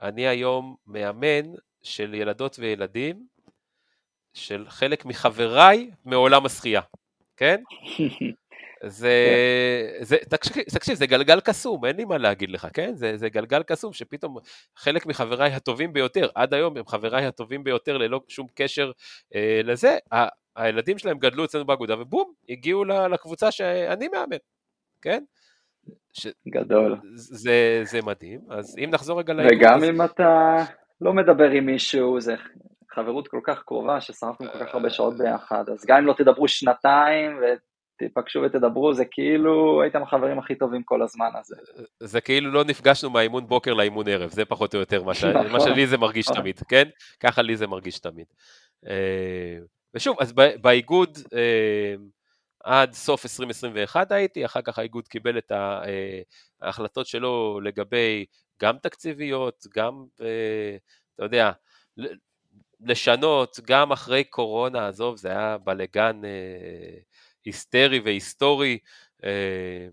אני 0.01 0.27
היום 0.27 0.75
מאמן 0.87 1.53
של 1.83 2.13
ילדות 2.13 2.59
וילדים, 2.59 3.23
של 4.33 4.65
חלק 4.69 5.05
מחבריי 5.05 5.91
מעולם 6.05 6.45
השחייה, 6.45 6.81
כן? 7.37 7.61
זה. 8.85 9.13
זה, 10.01 10.17
תקשיב, 10.29 10.63
תקשיב, 10.63 10.95
זה 10.95 11.07
גלגל 11.07 11.39
קסום, 11.39 11.85
אין 11.85 11.95
לי 11.95 12.05
מה 12.05 12.17
להגיד 12.17 12.49
לך, 12.49 12.67
כן? 12.73 12.95
זה, 12.95 13.17
זה 13.17 13.29
גלגל 13.29 13.63
קסום 13.63 13.93
שפתאום 13.93 14.37
חלק 14.77 15.05
מחבריי 15.05 15.51
הטובים 15.51 15.93
ביותר, 15.93 16.27
עד 16.35 16.53
היום 16.53 16.77
הם 16.77 16.87
חבריי 16.87 17.25
הטובים 17.25 17.63
ביותר 17.63 17.97
ללא 17.97 18.21
שום 18.27 18.47
קשר 18.55 18.91
אה, 19.35 19.61
לזה, 19.63 19.97
ה, 20.13 20.27
הילדים 20.55 20.97
שלהם 20.97 21.17
גדלו 21.17 21.45
אצלנו 21.45 21.65
באגודה 21.65 22.01
ובום, 22.01 22.33
הגיעו 22.49 22.85
לקבוצה 22.85 23.51
שאני 23.51 24.07
מאמן, 24.07 24.37
כן? 25.01 25.23
ש... 26.13 26.27
גדול. 26.47 26.95
זה, 27.13 27.81
זה 27.83 28.01
מדהים, 28.01 28.39
אז 28.49 28.77
אם 28.77 28.89
נחזור 28.93 29.19
רגע 29.19 29.33
לאיגוד... 29.33 29.57
וגם 29.57 29.77
אז... 29.77 29.83
אם 29.83 30.01
אתה 30.01 30.55
לא 31.01 31.13
מדבר 31.13 31.49
עם 31.49 31.65
מישהו, 31.65 32.21
זה 32.21 32.35
חברות 32.91 33.27
כל 33.27 33.39
כך 33.43 33.63
קרובה, 33.63 34.01
ששרפנו 34.01 34.51
כל 34.51 34.65
כך 34.65 34.73
הרבה 34.75 34.89
שעות 34.89 35.17
ביחד, 35.17 35.69
אז 35.69 35.85
גם 35.85 35.97
אם 35.97 36.05
לא 36.05 36.13
תדברו 36.17 36.47
שנתיים 36.47 37.39
תיפגשו 37.99 38.41
ותדברו, 38.45 38.93
זה 38.93 39.05
כאילו 39.05 39.81
הייתם 39.81 40.03
החברים 40.03 40.39
הכי 40.39 40.55
טובים 40.55 40.83
כל 40.83 41.01
הזמן 41.01 41.29
הזה. 41.39 41.55
זה 41.99 42.21
כאילו 42.21 42.51
לא 42.51 42.63
נפגשנו 42.63 43.09
מהאימון 43.09 43.47
בוקר 43.47 43.73
לאימון 43.73 44.07
ערב, 44.07 44.29
זה 44.29 44.45
פחות 44.45 44.75
או 44.75 44.79
יותר 44.79 45.03
מה, 45.03 45.13
ש... 45.13 45.23
נכון. 45.23 45.51
מה 45.51 45.59
שלי 45.59 45.87
זה 45.87 45.97
מרגיש 45.97 46.29
נכון. 46.29 46.41
תמיד, 46.41 46.59
כן? 46.69 46.89
ככה 47.19 47.41
לי 47.41 47.57
זה 47.57 47.67
מרגיש 47.67 47.99
תמיד. 47.99 48.25
אה, 48.87 49.57
ושוב, 49.93 50.17
אז 50.19 50.33
באיגוד 50.61 51.17
אה, 51.33 51.95
עד 52.63 52.93
סוף 52.93 53.25
2021 53.25 54.11
הייתי, 54.11 54.45
אחר 54.45 54.61
כך 54.61 54.79
האיגוד 54.79 55.07
קיבל 55.07 55.37
את 55.37 55.51
אה, 55.51 56.21
ההחלטות 56.61 57.07
שלו 57.07 57.59
לגבי 57.63 58.25
גם 58.61 58.77
תקציביות, 58.77 59.65
גם, 59.75 60.05
אתה 61.15 61.23
יודע, 61.23 61.51
לשנות, 62.81 63.59
גם 63.67 63.91
אחרי 63.91 64.23
קורונה, 64.23 64.87
עזוב, 64.87 65.17
זה 65.17 65.29
היה 65.29 65.57
בלגן 65.57 66.21
היסטרי 67.45 67.99
והיסטורי. 67.99 68.77
אה, 69.23 69.87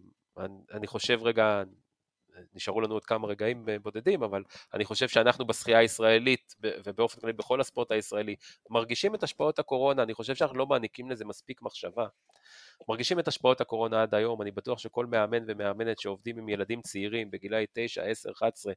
אני 0.72 0.86
חושב 0.86 1.18
רגע, 1.22 1.62
נשארו 2.54 2.80
לנו 2.80 2.94
עוד 2.94 3.04
כמה 3.04 3.28
רגעים 3.28 3.66
בודדים, 3.82 4.22
אבל 4.22 4.42
אני 4.74 4.84
חושב 4.84 5.08
שאנחנו 5.08 5.46
בשחייה 5.46 5.78
הישראלית, 5.78 6.54
ובאופן 6.60 7.20
כללי 7.20 7.32
בכל 7.32 7.60
הספורט 7.60 7.90
הישראלי, 7.90 8.36
מרגישים 8.70 9.14
את 9.14 9.22
השפעות 9.22 9.58
הקורונה, 9.58 10.02
אני 10.02 10.14
חושב 10.14 10.34
שאנחנו 10.34 10.58
לא 10.58 10.66
מעניקים 10.66 11.10
לזה 11.10 11.24
מספיק 11.24 11.62
מחשבה. 11.62 12.06
מרגישים 12.88 13.18
את 13.18 13.28
השפעות 13.28 13.60
הקורונה 13.60 14.02
עד 14.02 14.14
היום, 14.14 14.42
אני 14.42 14.50
בטוח 14.50 14.78
שכל 14.78 15.06
מאמן 15.06 15.44
ומאמנת 15.46 15.98
שעובדים 15.98 16.38
עם 16.38 16.48
ילדים 16.48 16.82
צעירים 16.82 17.30
בגילאי 17.30 17.66
9, 17.72 18.02
10, 18.02 18.32
11, 18.32 18.72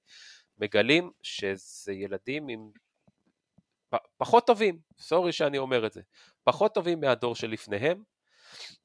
מגלים 0.57 1.11
שזה 1.21 1.93
ילדים 1.93 2.47
עם 2.47 2.69
פחות 4.17 4.47
טובים, 4.47 4.79
סורי 4.99 5.31
שאני 5.31 5.57
אומר 5.57 5.85
את 5.85 5.93
זה, 5.93 6.01
פחות 6.43 6.73
טובים 6.73 6.99
מהדור 6.99 7.35
שלפניהם. 7.35 8.03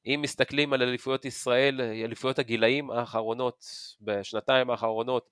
אם 0.07 0.21
מסתכלים 0.23 0.73
על 0.73 0.83
אליפויות 0.83 1.25
ישראל, 1.25 1.81
אליפויות 1.81 2.39
הגילאים 2.39 2.91
האחרונות, 2.91 3.65
בשנתיים 4.01 4.71
האחרונות, 4.71 5.31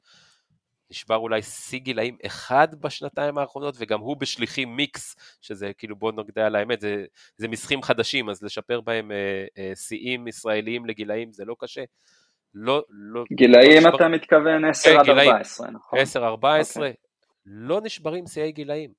נשבר 0.93 1.17
אולי 1.17 1.43
שיא 1.43 1.79
גילאים 1.79 2.17
אחד 2.27 2.69
בשנתיים 2.81 3.39
האחרונות, 3.39 3.75
וגם 3.79 4.01
הוא 4.01 4.17
בשליחים 4.17 4.77
מיקס, 4.77 5.17
שזה 5.41 5.73
כאילו 5.79 5.97
בוא 5.97 6.13
נגדע 6.13 6.47
על 6.47 6.57
האמת, 6.57 6.81
זה, 6.81 7.05
זה 7.37 7.49
מסכים 7.49 7.83
חדשים, 7.83 8.31
אז 8.31 8.43
לשפר 8.43 8.81
בהם 8.81 9.13
אה, 9.13 9.45
אה, 9.59 9.73
שיאים 9.75 10.29
ישראליים 10.29 10.87
לגילאים 10.87 11.33
זה 11.33 11.45
לא 11.45 11.57
קשה. 11.59 11.85
לא, 12.55 12.83
לא, 12.91 13.25
גילאים 13.33 13.83
לא 13.83 13.97
אתה 13.97 14.09
מתכוון 14.09 14.65
10 14.65 14.91
כן, 14.91 14.99
עד 14.99 15.09
14, 15.09 15.71
נכון? 15.71 15.99
10-14, 15.99 16.03
okay. 16.03 16.81
לא 17.47 17.81
נשברים 17.81 18.27
שיאי 18.27 18.53
גילאים. 18.53 18.91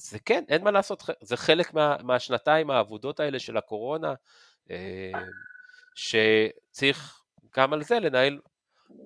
זה 0.00 0.18
כן, 0.18 0.44
אין 0.48 0.64
מה 0.64 0.70
לעשות, 0.70 1.02
זה 1.20 1.36
חלק 1.36 1.74
מה, 1.74 1.96
מהשנתיים 2.02 2.70
האבודות 2.70 3.20
האלה 3.20 3.38
של 3.38 3.56
הקורונה, 3.56 4.08
אה, 4.08 4.14
שצריך 5.94 7.22
גם 7.56 7.72
על 7.72 7.82
זה 7.82 8.00
לנהל, 8.00 8.40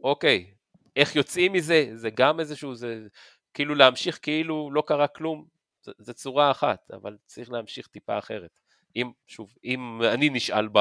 אוקיי, 0.05 0.55
איך 0.97 1.17
יוצאים 1.17 1.53
מזה, 1.53 1.91
זה 1.95 2.11
גם 2.11 2.41
איזשהו, 2.41 2.75
זה 2.75 3.07
כאילו 3.55 3.75
להמשיך 3.75 4.19
כאילו 4.23 4.71
לא 4.73 4.83
קרה 4.87 5.09
כלום, 5.09 5.47
זה, 5.83 5.93
זה 5.99 6.13
צורה 6.13 6.51
אחת, 6.51 6.91
אבל 6.93 7.17
צריך 7.27 7.51
להמשיך 7.51 7.87
טיפה 7.87 8.19
אחרת. 8.19 8.51
אם, 8.97 9.11
שוב, 9.27 9.55
אם 9.65 10.01
אני 10.03 10.29
נשאל 10.29 10.69
ב, 10.73 10.79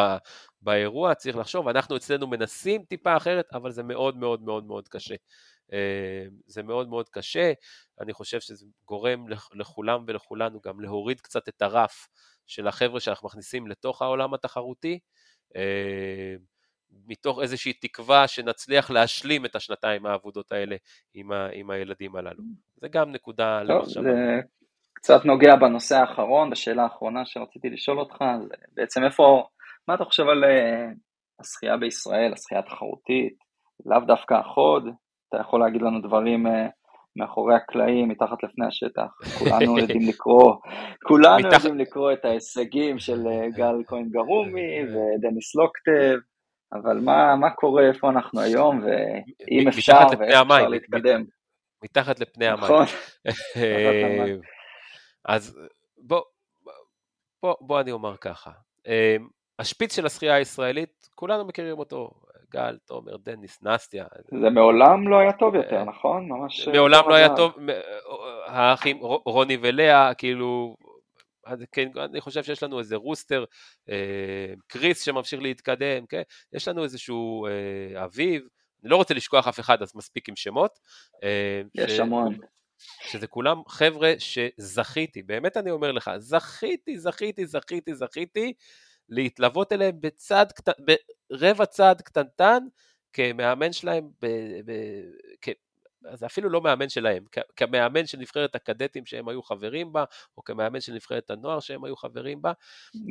באירוע, 0.61 1.15
צריך 1.15 1.37
לחשוב, 1.37 1.67
אנחנו 1.67 1.97
אצלנו 1.97 2.27
מנסים 2.27 2.83
טיפה 2.83 3.17
אחרת, 3.17 3.45
אבל 3.53 3.71
זה 3.71 3.83
מאוד 3.83 4.17
מאוד 4.17 4.41
מאוד 4.41 4.63
מאוד 4.65 4.87
קשה. 4.87 5.15
אה, 5.73 6.25
זה 6.47 6.63
מאוד 6.63 6.89
מאוד 6.89 7.09
קשה, 7.09 7.53
אני 8.01 8.13
חושב 8.13 8.39
שזה 8.39 8.65
גורם 8.85 9.25
לכולם 9.53 10.03
ולכולנו 10.07 10.59
גם 10.65 10.79
להוריד 10.79 11.21
קצת 11.21 11.47
את 11.49 11.61
הרף 11.61 12.07
של 12.47 12.67
החבר'ה 12.67 12.99
שאנחנו 12.99 13.27
מכניסים 13.27 13.67
לתוך 13.67 14.01
העולם 14.01 14.33
התחרותי, 14.33 14.99
אה, 15.55 16.35
מתוך 17.07 17.39
איזושהי 17.41 17.73
תקווה 17.73 18.27
שנצליח 18.27 18.91
להשלים 18.91 19.45
את 19.45 19.55
השנתיים 19.55 20.05
האבודות 20.05 20.51
האלה 20.51 20.75
עם, 21.13 21.31
ה, 21.31 21.47
עם 21.53 21.69
הילדים 21.69 22.15
הללו. 22.15 22.43
זה 22.75 22.87
גם 22.87 23.11
נקודה 23.11 23.61
טוב, 23.67 23.77
למחשבה. 23.77 24.03
זה 24.03 24.41
קצת 24.93 25.25
נוגע 25.25 25.55
בנושא 25.55 25.95
האחרון, 25.95 26.49
בשאלה 26.49 26.83
האחרונה 26.83 27.25
שרציתי 27.25 27.69
לשאול 27.69 27.99
אותך, 27.99 28.15
זה 28.47 28.55
בעצם 28.73 29.03
איפה, 29.03 29.43
מה 29.87 29.95
אתה 29.95 30.05
חושב 30.05 30.23
על 30.23 30.43
אה, 30.43 30.87
השחייה 31.39 31.77
בישראל, 31.77 32.33
השחייה 32.33 32.59
התחרותית, 32.59 33.33
לאו 33.85 33.99
דווקא 33.99 34.33
החוד, 34.33 34.83
אתה 35.29 35.37
יכול 35.37 35.59
להגיד 35.59 35.81
לנו 35.81 36.01
דברים 36.01 36.47
אה, 36.47 36.67
מאחורי 37.15 37.55
הקלעים, 37.55 38.09
מתחת 38.09 38.43
לפני 38.43 38.65
השטח. 38.67 39.37
כולנו 39.39 39.79
יודעים 39.79 40.09
לקרוא, 40.09 40.55
כולנו 41.07 41.47
מתח... 41.47 41.53
יודעים 41.53 41.77
לקרוא 41.77 42.13
את 42.13 42.25
ההישגים 42.25 42.99
של 42.99 43.27
אה, 43.27 43.49
גל 43.49 43.75
כהן 43.87 44.09
גרומי 44.09 44.79
ודניס 44.83 45.55
לוקטב, 45.55 46.17
אבל 46.73 46.97
מה, 46.99 47.35
מה 47.35 47.49
קורה, 47.49 47.87
איפה 47.87 48.09
אנחנו 48.09 48.41
היום, 48.41 48.81
ואם 48.83 49.67
אפשר, 49.67 49.99
ואיך 50.19 50.41
אפשר 50.41 50.67
להתקדם. 50.67 51.23
מתחת 51.83 52.19
לפני 52.19 52.47
המים. 52.47 52.63
נכון. 52.63 52.85
אה, 53.57 54.25
אז 55.25 55.59
בוא, 55.97 56.21
בוא, 57.43 57.55
בוא 57.61 57.81
אני 57.81 57.91
אומר 57.91 58.17
ככה. 58.17 58.51
השפיץ 59.59 59.95
של 59.95 60.05
השחייה 60.05 60.35
הישראלית, 60.35 61.09
כולנו 61.15 61.45
מכירים 61.45 61.79
אותו, 61.79 62.11
גל, 62.51 62.77
תומר, 62.85 63.17
דניס, 63.17 63.59
נסטיה. 63.63 64.05
זה 64.41 64.49
מעולם 64.49 65.07
לא 65.07 65.19
היה 65.19 65.31
טוב 65.31 65.55
יותר, 65.55 65.83
נכון? 65.83 66.27
ממש... 66.27 66.67
אה, 66.67 66.73
מעולם 66.73 67.09
לא 67.09 67.15
היה 67.15 67.35
טוב, 67.35 67.53
האחים 68.45 68.97
רוני 69.25 69.57
ולאה, 69.61 70.13
כאילו, 70.13 70.75
כן, 71.71 71.89
אני 71.97 72.21
חושב 72.21 72.43
שיש 72.43 72.63
לנו 72.63 72.79
איזה 72.79 72.95
רוסטר, 72.95 73.45
אה, 73.89 74.53
קריס 74.67 75.05
שממשיך 75.05 75.41
להתקדם, 75.41 76.05
כן? 76.05 76.21
יש 76.53 76.67
לנו 76.67 76.83
איזשהו 76.83 77.45
אה, 77.45 78.03
אביב, 78.05 78.41
אני 78.83 78.89
לא 78.89 78.95
רוצה 78.95 79.13
לשכוח 79.13 79.47
אף 79.47 79.59
אחד, 79.59 79.81
אז 79.81 79.95
מספיק 79.95 80.29
עם 80.29 80.35
שמות. 80.35 80.79
יש 81.75 81.91
ש... 81.91 81.99
המון. 81.99 82.37
שזה 83.01 83.27
כולם 83.27 83.61
חבר'ה 83.67 84.13
שזכיתי, 84.17 85.21
באמת 85.23 85.57
אני 85.57 85.71
אומר 85.71 85.91
לך, 85.91 86.11
זכיתי, 86.17 86.97
זכיתי, 86.97 87.45
זכיתי, 87.45 87.93
זכיתי 87.93 88.53
להתלוות 89.09 89.73
אליהם 89.73 89.95
בצד, 89.99 90.45
ברבע 91.31 91.65
צעד 91.65 92.01
קטנטן 92.01 92.63
כמאמן 93.13 93.73
שלהם, 93.73 94.03
ב, 94.21 94.27
ב, 94.65 94.71
כ, 95.41 95.49
זה 96.13 96.25
אפילו 96.25 96.49
לא 96.49 96.61
מאמן 96.61 96.89
שלהם, 96.89 97.23
כ, 97.31 97.39
כמאמן 97.55 98.05
של 98.05 98.17
נבחרת 98.17 98.55
הקדטים 98.55 99.05
שהם 99.05 99.29
היו 99.29 99.41
חברים 99.41 99.93
בה, 99.93 100.03
או 100.37 100.43
כמאמן 100.43 100.81
של 100.81 100.93
נבחרת 100.93 101.31
הנוער 101.31 101.59
שהם 101.59 101.83
היו 101.83 101.95
חברים 101.95 102.41
בה. 102.41 102.51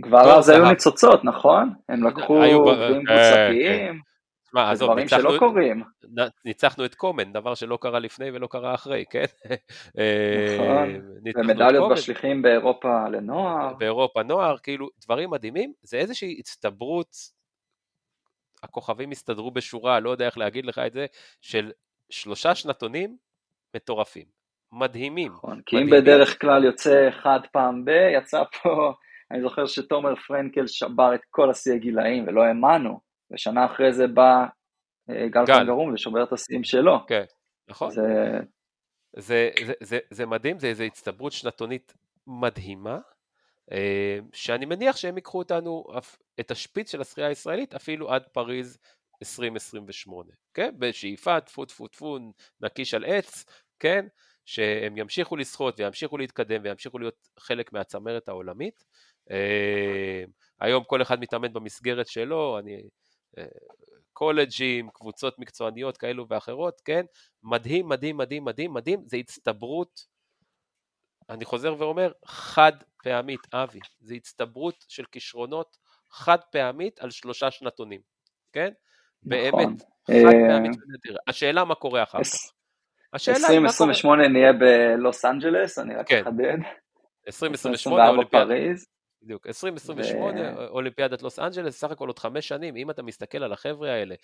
כבר 0.03 0.39
אז 0.39 0.49
היו 0.49 0.71
ניצוצות, 0.71 1.25
נכון? 1.25 1.75
הם 1.89 2.07
לקחו 2.07 2.45
עובדים 2.45 3.09
אה, 3.09 3.47
קבוצתיים. 3.49 4.01
תשמע, 4.51 4.71
עזוב, 4.71 4.91
דברים 4.91 5.09
שלא 5.09 5.33
קורים. 5.39 5.83
ניצחנו 6.45 6.85
את 6.85 6.95
קומן, 6.95 7.33
דבר 7.33 7.55
שלא 7.55 7.79
קרה 7.81 7.99
לפני 7.99 8.31
ולא 8.31 8.47
קרה 8.47 8.75
אחרי, 8.75 9.05
כן? 9.11 9.25
נכון, 10.55 10.95
אה, 11.27 11.33
ומדליות 11.37 11.93
בשליחים 11.93 12.43
באירופה 12.43 13.09
לנוער. 13.09 13.75
באירופה 13.75 14.23
נוער, 14.23 14.59
כאילו, 14.59 14.89
דברים 15.05 15.31
מדהימים, 15.31 15.73
זה 15.83 15.97
איזושהי 15.97 16.37
הצטברות, 16.39 17.17
הכוכבים 18.63 19.11
הסתדרו 19.11 19.51
בשורה, 19.51 20.01
לא 20.01 20.11
יודע 20.11 20.27
איך 20.27 20.39
להגיד 20.39 20.67
לך 20.67 20.79
את 20.79 20.93
זה, 20.93 21.07
של 21.41 21.71
שלושה 22.11 22.55
שנתונים 22.55 23.17
מטורפים, 23.75 24.27
מדהימים. 24.73 25.33
נכון, 25.33 25.61
כי 25.67 25.77
אם 25.77 25.91
בדרך 25.91 26.41
כלל 26.41 26.65
יוצא 26.65 27.09
אחד 27.09 27.41
פעם 27.53 27.85
ב, 27.85 27.91
יצא 27.91 28.43
פה, 28.63 28.93
אני 29.31 29.43
זוכר 29.43 29.67
שתומר 29.67 30.15
פרנקל 30.15 30.67
שבר 30.67 31.15
את 31.15 31.21
כל 31.31 31.51
השיא 31.51 31.75
הגילאים 31.75 32.25
ולא 32.29 32.43
האמנו. 32.43 33.10
ושנה 33.31 33.67
אחרי 33.67 33.93
זה 33.93 34.07
בא 34.07 34.47
אה, 35.11 35.29
גל 35.29 35.47
חנגרום 35.47 35.95
ושובר 35.95 36.25
את 36.25 36.33
השיאים 36.33 36.65
שלו. 36.65 37.07
כן, 37.07 37.25
נכון. 37.69 37.91
זה... 37.91 38.39
זה, 39.17 39.51
זה, 39.67 39.73
זה, 39.83 39.99
זה 40.11 40.27
מדהים, 40.27 40.59
זה 40.59 40.67
איזו 40.67 40.85
הצטברות 40.85 41.33
שנתונית 41.33 41.95
מדהימה, 42.27 42.99
אה, 43.73 44.19
שאני 44.33 44.67
מניח 44.67 44.97
שהם 44.97 45.17
ייקחו 45.17 45.39
אותנו, 45.39 45.85
את 46.41 46.51
השפיץ 46.51 46.93
של 46.93 47.01
השחייה 47.01 47.29
הישראלית, 47.29 47.75
אפילו 47.75 48.13
עד 48.13 48.23
פריז 48.33 48.79
2028, 49.23 50.33
כן? 50.55 50.75
בשאיפה, 50.79 51.41
טפו 51.41 51.65
טפו 51.65 51.89
טפו, 51.89 52.19
נקיש 52.61 52.95
על 52.95 53.05
עץ, 53.05 53.45
כן? 53.79 54.07
שהם 54.45 54.97
ימשיכו 54.97 55.37
לשחות 55.37 55.81
וימשיכו 55.81 56.19
להתקדם 56.19 56.61
וימשיכו 56.65 56.99
להיות 56.99 57.29
חלק 57.39 57.73
מהצמרת 57.73 58.29
העולמית. 58.29 58.85
אה, 59.31 60.25
היום 60.61 60.85
כל 60.85 61.03
אחד 61.03 61.21
מתאמן 61.21 61.53
במסגרת 61.53 62.07
שלו, 62.07 62.59
אני 62.59 62.83
קולג'ים, 64.13 64.91
קבוצות 64.91 65.39
מקצועניות 65.39 65.97
כאלו 65.97 66.29
ואחרות, 66.29 66.81
כן? 66.85 67.05
מדהים, 67.43 67.89
מדהים, 67.89 68.17
מדהים, 68.17 68.45
מדהים, 68.45 68.75
מדהים, 68.75 69.03
זה 69.07 69.17
הצטברות, 69.17 70.07
אני 71.31 71.45
חוזר 71.45 71.75
ואומר, 71.79 72.13
חד 72.25 72.73
פעמית, 73.03 73.41
אבי, 73.55 73.81
זה 74.01 74.15
הצטברות 74.15 74.85
של 74.89 75.05
כישרונות 75.05 75.77
חד 76.11 76.39
פעמית 76.53 77.01
על 77.01 77.11
שלושה 77.11 77.51
שנתונים, 77.51 78.01
כן? 78.53 78.73
באמת, 79.23 79.53
נכון. 79.53 79.77
חד 80.07 80.33
פעמית 80.49 80.73
ונדיר. 80.73 81.19
השאלה 81.27 81.65
מה 81.65 81.75
קורה 81.75 82.03
אחר 82.03 82.25
כך. 82.25 82.31
השאלה 83.13 83.37
היא 83.49 83.59
מה 83.59 83.73
קורה. 83.79 83.91
2028 83.91 84.29
נהיה 84.29 84.53
בלוס 84.53 85.25
אנג'לס, 85.25 85.79
אני 85.79 85.95
רק 85.95 86.09
כן. 86.09 86.23
אחדד. 86.23 86.59
2028 87.27 88.09
אולימפיאדה. 88.09 88.55
בדיוק, 89.23 89.47
2028, 89.47 90.41
ו... 90.41 90.67
אולימפיאדת 90.69 91.23
לוס 91.23 91.39
אנג'לס, 91.39 91.81
סך 91.81 91.91
הכל 91.91 92.07
עוד 92.07 92.19
חמש 92.19 92.49
שנים, 92.49 92.77
אם 92.77 92.91
אתה 92.91 93.03
מסתכל 93.03 93.43
על 93.43 93.53
החבר'ה 93.53 93.91
האלה, 93.93 94.15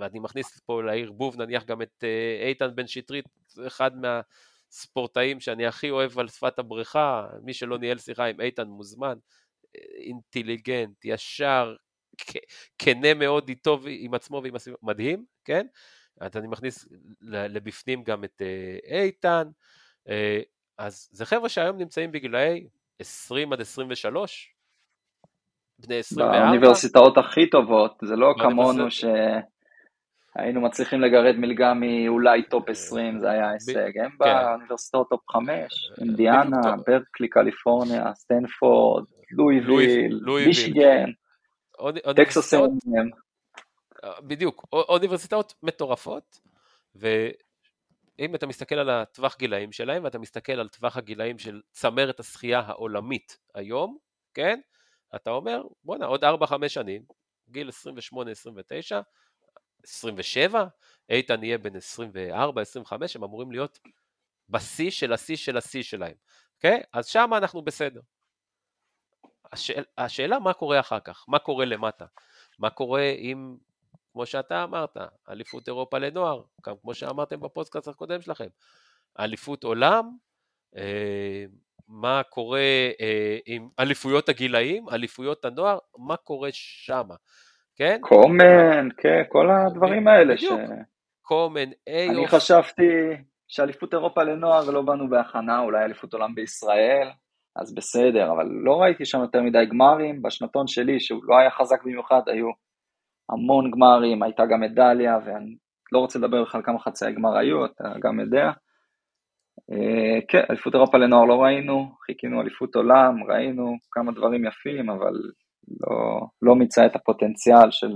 ואני 0.00 0.18
מכניס 0.18 0.60
פה 0.66 0.82
לערבוב 0.82 1.42
נניח 1.42 1.64
גם 1.64 1.82
את 1.82 2.04
אה, 2.04 2.48
איתן 2.48 2.74
בן 2.74 2.86
שטרית, 2.86 3.24
אחד 3.66 3.90
מהספורטאים 3.96 5.40
שאני 5.40 5.66
הכי 5.66 5.90
אוהב 5.90 6.18
על 6.18 6.28
שפת 6.28 6.58
הבריכה, 6.58 7.26
מי 7.42 7.54
שלא 7.54 7.78
ניהל 7.78 7.98
שיחה 7.98 8.24
עם 8.24 8.40
איתן 8.40 8.68
מוזמן, 8.68 9.18
אה, 9.76 9.80
אינטליגנט, 9.96 11.04
ישר, 11.04 11.74
כנה 12.78 13.14
מאוד 13.14 13.48
איתו 13.48 13.80
עם 13.86 14.14
עצמו 14.14 14.40
ועם 14.44 14.56
הסביבה, 14.56 14.78
מדהים, 14.82 15.24
כן? 15.44 15.66
אז 16.20 16.36
אני 16.36 16.48
מכניס 16.48 16.88
לבפנים 17.20 18.02
גם 18.02 18.24
את 18.24 18.42
אה, 18.90 19.02
איתן, 19.02 19.48
אז 20.78 21.08
זה 21.12 21.26
חבר'ה 21.26 21.48
שהיום 21.48 21.76
נמצאים 21.76 22.12
בגילאי 22.12 22.66
20 23.02 23.52
עד 23.52 23.60
23, 23.60 24.54
בני 25.78 25.98
24. 25.98 26.40
באוניברסיטאות 26.40 27.18
הכי 27.18 27.50
טובות, 27.50 27.98
זה 28.04 28.16
לא 28.16 28.34
כמונו 28.38 28.90
ש... 28.90 29.04
היינו 30.36 30.60
מצליחים 30.60 31.00
לגרד 31.00 31.36
מלגה 31.36 31.72
מאולי 31.74 32.42
top 32.50 32.68
20, 32.68 33.18
זה 33.18 33.30
היה 33.30 33.50
הישג. 33.50 33.98
הם 33.98 34.10
כן. 34.10 34.16
באוניברסיטאות 34.18 35.08
top 35.10 35.30
5, 35.30 35.48
אינדיאנה, 36.00 36.60
ברקלי, 36.86 37.28
קליפורניה, 37.28 38.14
סטנפורד, 38.14 39.04
לואיוויל. 39.30 40.20
מישיגן, 40.46 41.10
Texas 42.16 42.54
A&M. 42.54 43.16
בדיוק, 44.22 44.66
או- 44.72 44.84
אוניברסיטאות 44.88 45.54
מטורפות, 45.62 46.40
ואם 48.18 48.34
אתה 48.34 48.46
מסתכל 48.46 48.74
על 48.74 48.90
הטווח 48.90 49.36
גילאים 49.38 49.72
שלהם, 49.72 50.04
ואתה 50.04 50.18
מסתכל 50.18 50.52
על 50.52 50.68
טווח 50.68 50.96
הגילאים 50.96 51.38
של 51.38 51.60
צמרת 51.70 52.20
השחייה 52.20 52.60
העולמית 52.60 53.38
היום, 53.54 53.98
כן? 54.34 54.60
אתה 55.14 55.30
אומר, 55.30 55.62
בואנה, 55.84 56.06
עוד 56.06 56.24
4-5 56.24 56.68
שנים, 56.68 57.02
גיל 57.48 57.68
28-29, 57.68 57.72
27, 59.84 60.64
איתן 61.08 61.44
יהיה 61.44 61.58
בן 61.58 61.76
24-25, 61.76 61.78
הם 63.14 63.24
אמורים 63.24 63.52
להיות 63.52 63.78
בשיא 64.48 64.90
של 64.90 65.12
השיא 65.12 65.36
של 65.36 65.56
השיא 65.56 65.82
שלהם, 65.82 66.14
אוקיי? 66.56 66.82
אז 66.92 67.06
שם 67.06 67.30
אנחנו 67.36 67.62
בסדר. 67.62 68.00
השאל, 69.52 69.84
השאלה 69.98 70.38
מה 70.38 70.52
קורה 70.52 70.80
אחר 70.80 71.00
כך, 71.00 71.24
מה 71.28 71.38
קורה 71.38 71.64
למטה, 71.64 72.06
מה 72.58 72.70
קורה 72.70 73.10
אם 73.10 73.56
כמו 74.12 74.26
שאתה 74.26 74.64
אמרת, 74.64 74.96
אליפות 75.30 75.68
אירופה 75.68 75.98
לנוער, 75.98 76.42
גם 76.66 76.74
כמו 76.82 76.94
שאמרתם 76.94 77.40
בפודקאסט 77.40 77.88
הקודם 77.88 78.20
שלכם, 78.20 78.48
אליפות 79.20 79.64
עולם, 79.64 80.04
אה, 80.76 81.44
מה 81.88 82.22
קורה 82.22 82.60
אה, 83.00 83.38
עם 83.46 83.68
אליפויות 83.80 84.28
הגילאים, 84.28 84.88
אליפויות 84.88 85.44
הנוער, 85.44 85.78
מה 85.98 86.16
קורה 86.16 86.48
שמה, 86.52 87.14
כן? 87.76 87.98
קומן, 88.00 88.88
כן, 88.98 89.22
כל 89.28 89.50
הדברים 89.50 90.08
האלה. 90.08 90.36
ש- 90.38 90.44
בדיוק. 90.44 90.60
קומן, 91.22 91.70
אני 91.88 92.16
איוף, 92.18 92.30
חשבתי 92.34 92.82
שאליפות 93.48 93.94
אירופה 93.94 94.22
לנוער 94.22 94.70
לא 94.70 94.82
באנו 94.82 95.10
בהכנה, 95.10 95.60
אולי 95.60 95.84
אליפות 95.84 96.12
עולם 96.12 96.34
בישראל, 96.34 97.08
אז 97.56 97.74
בסדר, 97.74 98.32
אבל 98.32 98.46
לא 98.64 98.82
ראיתי 98.82 99.04
שם 99.04 99.20
יותר 99.20 99.42
מדי 99.42 99.66
גמרים. 99.70 100.22
בשנתון 100.22 100.66
שלי, 100.66 101.00
שהוא 101.00 101.20
לא 101.24 101.38
היה 101.38 101.50
חזק 101.50 101.82
במיוחד, 101.84 102.20
היו 102.26 102.50
המון 103.30 103.70
גמרים, 103.70 104.22
הייתה 104.22 104.46
גם 104.46 104.60
מדליה, 104.60 105.18
ואני 105.24 105.56
לא 105.92 105.98
רוצה 105.98 106.18
לדבר 106.18 106.42
בכלל 106.42 106.62
כמה 106.64 106.78
חצאי 106.78 107.12
גמר 107.12 107.36
היו, 107.36 107.64
אתה 107.64 107.84
גם 108.02 108.20
יודע. 108.20 108.50
אה, 109.72 110.20
כן, 110.28 110.42
אליפות 110.50 110.74
אירופה 110.74 110.98
לנוער 110.98 111.24
לא 111.24 111.42
ראינו, 111.42 111.92
חיכינו 112.06 112.40
אליפות 112.40 112.74
עולם, 112.74 113.24
ראינו 113.28 113.76
כמה 113.90 114.12
דברים 114.12 114.44
יפים, 114.44 114.90
אבל 114.90 115.14
לא, 115.80 116.26
לא 116.42 116.54
מיצה 116.54 116.86
את 116.86 116.96
הפוטנציאל 116.96 117.70
של 117.70 117.92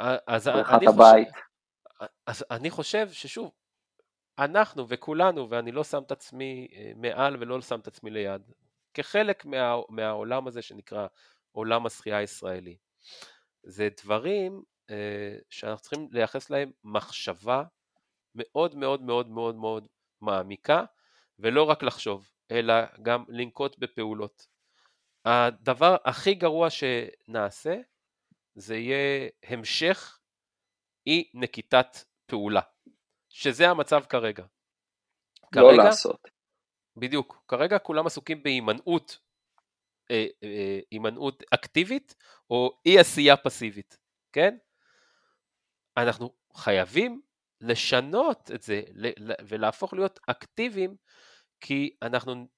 אה, 0.00 0.16
אז 0.26 0.48
בריכת 0.48 0.72
חושב, 0.72 0.88
הבית. 0.88 1.28
אז 2.26 2.44
אני 2.50 2.70
חושב 2.70 3.08
ששוב, 3.08 3.52
אנחנו 4.38 4.88
וכולנו, 4.88 5.50
ואני 5.50 5.72
לא 5.72 5.84
שם 5.84 6.02
את 6.06 6.12
עצמי 6.12 6.68
אה, 6.72 6.92
מעל 6.96 7.36
ולא 7.40 7.60
שם 7.60 7.80
את 7.80 7.86
עצמי 7.86 8.10
ליד, 8.10 8.42
כחלק 8.94 9.44
מה, 9.44 9.76
מהעולם 9.88 10.46
הזה 10.46 10.62
שנקרא 10.62 11.06
עולם 11.52 11.86
השחייה 11.86 12.18
הישראלי. 12.18 12.76
זה 13.62 13.88
דברים 14.02 14.62
אה, 14.90 15.36
שאנחנו 15.50 15.82
צריכים 15.82 16.08
לייחס 16.12 16.50
להם 16.50 16.70
מחשבה 16.84 17.64
מאוד 18.34 18.74
מאוד 18.74 19.02
מאוד 19.02 19.28
מאוד 19.28 19.56
מאוד 19.56 19.86
מעמיקה, 20.20 20.84
ולא 21.38 21.62
רק 21.62 21.82
לחשוב, 21.82 22.30
אלא 22.50 22.74
גם 23.02 23.24
לנקוט 23.28 23.78
בפעולות. 23.78 24.46
הדבר 25.24 25.96
הכי 26.04 26.34
גרוע 26.34 26.68
שנעשה 26.70 27.76
זה 28.54 28.76
יהיה 28.76 29.28
המשך 29.42 30.18
אי 31.06 31.30
נקיטת 31.34 31.98
פעולה, 32.26 32.60
שזה 33.28 33.68
המצב 33.68 34.04
כרגע. 34.08 34.42
לא 34.42 35.48
כרגע, 35.52 35.84
לעשות. 35.84 36.20
בדיוק, 36.96 37.44
כרגע 37.48 37.78
כולם 37.78 38.06
עסוקים 38.06 38.42
בהימנעות, 38.42 39.18
הימנעות 40.90 41.42
אקטיבית 41.54 42.14
או 42.50 42.80
אי 42.86 42.98
עשייה 42.98 43.36
פסיבית, 43.36 43.98
כן? 44.32 44.56
אנחנו 45.96 46.34
חייבים 46.56 47.22
לשנות 47.60 48.50
את 48.54 48.62
זה 48.62 48.82
ולהפוך 49.48 49.94
להיות 49.94 50.20
אקטיביים, 50.26 50.96
כי 51.60 51.96
אנחנו, 52.02 52.48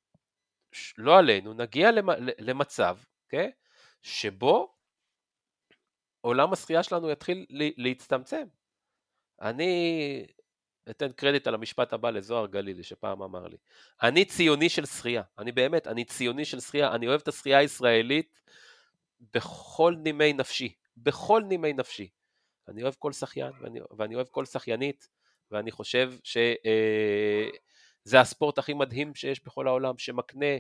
לא 0.99 1.19
עלינו, 1.19 1.55
נגיע 1.55 1.91
למצב, 2.39 2.99
כן? 3.29 3.51
שבו 4.03 4.75
עולם 6.21 6.53
השחייה 6.53 6.83
שלנו 6.83 7.11
יתחיל 7.11 7.47
להצטמצם. 7.77 8.47
אני 9.41 10.27
אתן 10.91 11.13
קרדיט 11.13 11.47
על 11.47 11.55
המשפט 11.55 11.93
הבא 11.93 12.11
לזוהר 12.11 12.47
גלילי 12.47 12.83
שפעם 12.83 13.23
אמר 13.23 13.49
לי. 13.49 13.57
אני 14.03 14.25
ציוני 14.25 14.69
של 14.69 14.87
שחייה, 14.87 15.23
אני 15.39 15.53
באמת, 15.53 15.87
אני 15.87 16.05
ציוני 16.05 16.45
של 16.45 16.61
שחייה, 16.61 16.95
אני 16.95 17.09
אוהב 17.09 17.21
את 17.21 17.29
השחייה 17.29 17.59
הישראלית 17.59 18.41
בכל 19.35 19.95
נימי 19.99 20.33
נפשי, 20.33 20.73
בכל 20.97 21.43
נימי 21.49 21.73
נפשי. 21.73 22.09
אני 22.69 22.83
אוהב 22.83 22.95
כל 22.99 23.13
שחיין 23.13 23.53
ואני, 23.61 23.81
ואני 23.97 24.15
אוהב 24.15 24.27
כל 24.31 24.45
שחיינית, 24.45 25.09
ואני 25.51 25.71
חושב 25.71 26.13
שזה 26.23 28.21
הספורט 28.21 28.59
הכי 28.59 28.75
מדהים 28.75 29.15
שיש 29.15 29.45
בכל 29.45 29.69
העולם, 29.69 29.99
שמקנה 29.99 30.57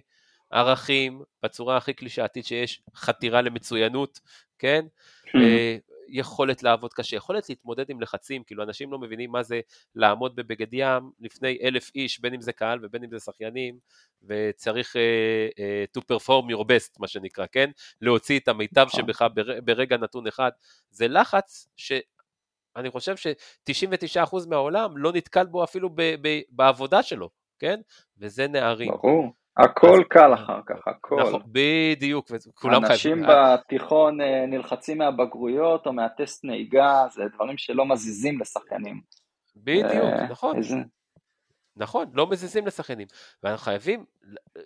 ערכים 0.51 1.23
בצורה 1.43 1.77
הכי 1.77 1.95
קלישאתית 1.95 2.47
שיש, 2.47 2.83
חתירה 2.95 3.43
למצוינות, 3.43 4.21
כן? 4.59 4.87
אה, 5.35 5.77
יכולת 6.13 6.63
לעבוד 6.63 6.93
קשה, 6.93 7.17
יכולת 7.17 7.49
להתמודד 7.49 7.91
עם 7.91 8.01
לחצים, 8.01 8.45
כאילו 8.45 8.63
אנשים 8.63 8.93
לא 8.93 8.99
מבינים 8.99 9.31
מה 9.31 9.43
זה 9.43 9.61
לעמוד 9.95 10.37
בבגד 10.37 10.67
ים 10.73 11.11
לפני 11.21 11.59
אלף 11.63 11.91
איש, 11.95 12.21
בין 12.21 12.35
אם 12.35 12.41
זה 12.41 12.53
קהל 12.53 12.79
ובין 12.83 13.05
אם 13.05 13.11
זה 13.11 13.19
שחיינים, 13.21 13.79
וצריך 14.23 14.97
uh, 14.97 14.99
uh, 15.59 15.99
to 15.99 16.15
perform 16.15 16.53
your 16.53 16.65
best, 16.65 16.97
מה 16.99 17.09
שנקרא, 17.09 17.47
כן? 17.53 17.71
להוציא 18.01 18.39
את 18.39 18.49
המיטב 18.49 18.87
נכון. 18.89 19.01
שבך 19.01 19.25
בר, 19.35 19.61
ברגע 19.61 19.97
נתון 19.97 20.27
אחד. 20.27 20.51
זה 20.91 21.09
לחץ 21.09 21.69
שאני 21.77 22.91
חושב 22.91 23.17
ש-99% 23.17 24.37
מהעולם 24.49 24.97
לא 24.97 25.13
נתקל 25.13 25.47
בו 25.47 25.65
אפילו 25.65 25.91
ב, 25.91 26.03
ב, 26.23 26.41
בעבודה 26.49 27.03
שלו, 27.03 27.31
כן? 27.59 27.81
וזה 28.19 28.49
נערים. 28.49 28.93
ברור. 28.93 29.42
הכל 29.57 30.03
קל 30.11 30.35
אחר 30.35 30.61
כך, 30.67 30.89
הכל. 30.89 31.23
נכון, 31.23 31.43
בדיוק, 31.47 32.27
וכולם 32.31 32.85
אנשים 32.85 33.23
בתיכון 33.29 34.21
אה, 34.21 34.47
נלחצים 34.47 34.99
מהבגרויות 34.99 35.87
או 35.87 35.93
מהטסט 35.93 36.45
נהיגה, 36.45 37.05
זה 37.15 37.23
דברים 37.35 37.59
שלא 37.59 37.87
מזיזים 37.87 38.41
לשחקנים. 38.41 39.01
בדיוק, 39.57 39.85
אה, 39.93 40.27
נכון. 40.31 40.57
איזה- 40.57 40.75
נכון, 41.77 42.07
לא 42.15 42.27
מזיזים 42.27 42.67
לשחקנים. 42.67 43.07
ואנחנו 43.43 43.65
חייבים, 43.65 44.05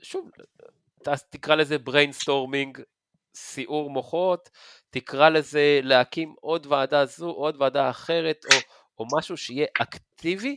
שוב, 0.02 0.30
תקרא 1.30 1.54
לזה 1.54 1.76
brainstorming, 1.88 2.80
סיעור 3.34 3.90
מוחות, 3.90 4.50
תקרא 4.90 5.28
לזה 5.28 5.80
להקים 5.82 6.34
עוד 6.40 6.66
ועדה 6.66 7.06
זו, 7.06 7.30
עוד 7.30 7.56
ועדה 7.62 7.90
אחרת, 7.90 8.44
או, 8.52 8.58
או 8.98 9.04
משהו 9.18 9.36
שיהיה 9.36 9.66
אקטיבי, 9.82 10.56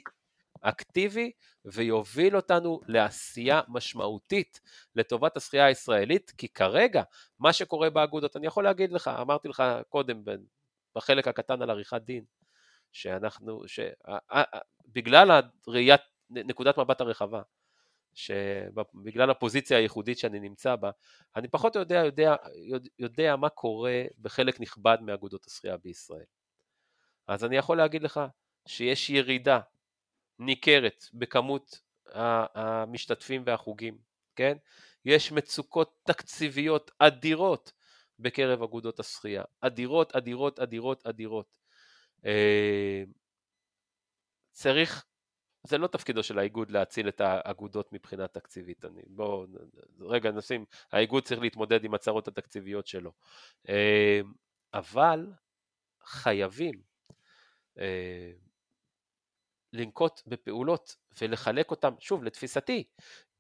אקטיבי, 0.62 1.32
ויוביל 1.65 2.36
אותנו 2.36 2.82
לעשייה 2.88 3.62
משמעותית 3.67 4.62
לטובת 4.95 5.38
השחייה 5.38 5.65
הישראלית, 5.65 6.34
כי 6.38 6.48
כרגע, 6.48 7.04
מה 7.39 7.54
שקורה 7.54 7.89
באגודות, 7.89 8.36
אני 8.36 8.48
יכול 8.48 8.63
להגיד 8.63 8.91
לך, 8.91 9.08
אמרתי 9.08 9.48
לך 9.48 9.63
קודם, 9.89 10.24
בחלק 10.95 11.28
הקטן 11.28 11.62
על 11.62 11.69
עריכת 11.69 12.02
דין, 12.02 12.24
שאנחנו, 12.91 13.63
שבגלל 13.67 15.41
הראיית, 15.67 16.02
נקודת 16.30 16.78
מבט 16.78 17.02
הרחבה, 17.02 17.41
שבגלל 18.13 19.30
הפוזיציה 19.30 19.78
הייחודית 19.78 20.17
שאני 20.17 20.39
נמצא 20.39 20.76
בה, 20.76 20.91
אני 21.36 21.48
פחות 21.48 21.76
יודע, 21.76 22.02
יודע, 22.06 22.36
יודע 23.00 23.36
מה 23.36 23.50
קורה 23.50 24.04
בחלק 24.22 24.60
נכבד 24.60 24.98
מאגודות 25.02 25.45
השחייה 25.45 25.78
בישראל. 25.78 26.26
אז 27.28 27.43
אני 27.43 27.58
יכול 27.58 27.78
להגיד 27.78 28.04
לך 28.04 28.22
שיש 28.67 29.10
ירידה 29.10 29.60
ניכרת 30.39 31.04
בכמות 31.13 31.82
המשתתפים 32.56 33.43
והחוגים, 33.45 33.97
כן? 34.36 34.58
יש 35.06 35.32
מצוקות 35.32 35.99
תקציביות 36.03 36.91
אדירות 36.99 37.72
בקרב 38.20 38.64
אגודות 38.64 38.99
השחייה, 38.99 39.43
אדירות, 39.61 40.16
אדירות, 40.16 40.59
אדירות, 40.59 41.07
אדירות. 41.07 41.57
אה, 42.26 43.03
צריך, 44.51 45.05
זה 45.64 45.78
לא 45.78 45.88
תפקידו 45.88 46.24
של 46.24 46.39
האיגוד 46.39 46.72
להציל 46.72 47.09
את 47.09 47.22
האגודות 47.22 47.93
מבחינה 47.93 48.28
תקציבית. 48.28 48.86
אני, 48.86 49.01
בואו 49.07 49.45
רגע 49.99 50.32
נשים, 50.32 50.66
האיגוד 50.91 51.24
צריך 51.24 51.41
להתמודד 51.41 51.84
עם 51.84 51.93
הצרות 51.93 52.28
התקציביות 52.28 52.88
שלו. 52.88 53.11
אה, 53.70 54.22
אבל 54.74 55.28
חייבים 56.03 56.82
אה, 57.80 58.32
לנקוט 59.74 60.22
בפעולות 60.28 60.95
ולחלק 61.22 61.72
אותם, 61.72 61.93
שוב, 61.99 62.24
לתפיסתי, 62.24 62.84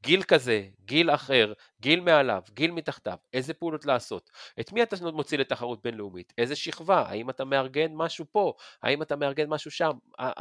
גיל 0.03 0.23
כזה, 0.23 0.63
גיל 0.85 1.09
אחר, 1.11 1.53
גיל 1.81 1.99
מעליו, 1.99 2.41
גיל 2.53 2.71
מתחתיו, 2.71 3.17
איזה 3.33 3.53
פעולות 3.53 3.85
לעשות, 3.85 4.29
את 4.59 4.73
מי 4.73 4.83
אתה 4.83 4.95
מוציא 5.13 5.37
לתחרות 5.37 5.83
בינלאומית, 5.83 6.33
איזה 6.37 6.55
שכבה, 6.55 7.01
האם 7.07 7.29
אתה 7.29 7.45
מארגן 7.45 7.91
משהו 7.93 8.25
פה, 8.31 8.53
האם 8.83 9.01
אתה 9.01 9.15
מארגן 9.15 9.49
משהו 9.49 9.71
שם, 9.71 9.91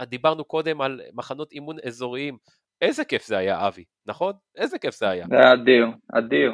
דיברנו 0.02 0.44
קודם 0.44 0.80
על 0.80 1.00
מחנות 1.12 1.52
אימון 1.52 1.76
אזוריים, 1.86 2.36
איזה 2.82 3.04
כיף 3.04 3.26
זה 3.26 3.36
היה 3.36 3.66
אבי, 3.68 3.84
נכון? 4.06 4.32
איזה 4.56 4.78
כיף 4.78 4.94
זה 4.94 5.08
היה. 5.08 5.26
זה 5.28 5.36
היה 5.36 5.52
אדיר, 5.52 5.86
אדיר. 6.12 6.52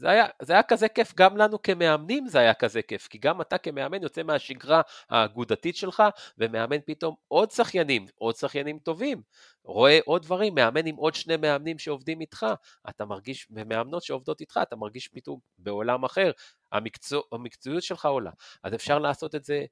זה 0.00 0.10
היה, 0.10 0.26
זה 0.42 0.52
היה 0.52 0.62
כזה 0.62 0.88
כיף, 0.88 1.14
גם 1.16 1.36
לנו 1.36 1.62
כמאמנים 1.62 2.26
זה 2.26 2.38
היה 2.38 2.54
כזה 2.54 2.82
כיף, 2.82 3.08
כי 3.08 3.18
גם 3.18 3.40
אתה 3.40 3.58
כמאמן 3.58 4.02
יוצא 4.02 4.22
מהשגרה 4.22 4.80
האגודתית 5.10 5.76
שלך, 5.76 6.02
ומאמן 6.38 6.76
פתאום 6.86 7.14
עוד 7.28 7.50
שחיינים, 7.50 8.06
עוד 8.14 8.36
שחיינים 8.36 8.78
טובים, 8.78 9.22
רואה 9.64 9.98
עוד 10.04 10.22
דברים, 10.22 10.54
מאמן 10.54 10.86
עם 10.86 10.96
עוד 10.96 11.14
שני 11.14 11.36
מאמנים 11.36 11.78
שעובדים 11.78 12.20
איתך, 12.20 12.46
אתה 12.88 13.04
מרגיש, 13.04 13.46
ומאמנות 13.50 14.02
שעובדות 14.02 14.40
איתך, 14.40 14.60
אתה 14.62 14.76
מרגיש 14.76 15.08
פתאום 15.08 15.38
בעולם 15.58 16.04
אחר, 16.04 16.30
המקצוע, 16.72 17.22
המקצועיות 17.32 17.82
שלך 17.82 18.06
עולה, 18.06 18.30
אז 18.62 18.74
אפשר 18.74 18.98
לעשות 18.98 19.34
את 19.34 19.44
זה 19.44 19.64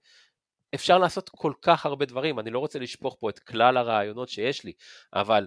אפשר 0.75 0.99
לעשות 0.99 1.29
כל 1.29 1.53
כך 1.63 1.87
הרבה 1.87 2.05
דברים, 2.05 2.39
אני 2.39 2.51
לא 2.51 2.59
רוצה 2.59 2.79
לשפוך 2.79 3.17
פה 3.21 3.31
את 3.31 3.39
כלל 3.39 3.77
הרעיונות 3.77 4.29
שיש 4.29 4.65
לי, 4.65 4.73
אבל 5.13 5.47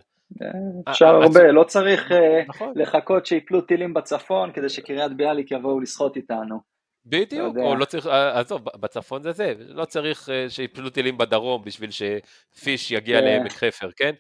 אפשר 0.90 1.06
הרבה, 1.06 1.52
לא 1.52 1.64
צריך 1.64 2.12
אה, 2.12 2.44
נכון. 2.48 2.74
לחכות 2.76 3.26
שיפלו 3.26 3.62
טילים 3.62 3.94
בצפון 3.94 4.52
כדי 4.52 4.70
שקריית 4.70 5.12
ביאליק 5.12 5.52
יבואו 5.52 5.80
לשחות 5.80 6.16
איתנו. 6.16 6.72
בדיוק, 7.06 7.58
או 7.58 7.76
לא 7.76 7.86
צריך, 7.86 8.08
אה, 8.08 8.40
עזוב, 8.40 8.62
בצפון 8.80 9.24
זה 9.24 9.32
זה, 9.32 9.54
לא 9.58 9.86
צריך 9.86 10.30
אה, 10.30 10.50
שיפלו 10.50 10.90
טילים 10.90 11.18
בדרום 11.18 11.64
בשביל 11.66 11.90
שפיש 11.92 12.92
יגיע 12.92 13.20
כן. 13.20 13.26
לעמק 13.26 13.52
חפר, 13.52 13.90
כן? 13.96 14.12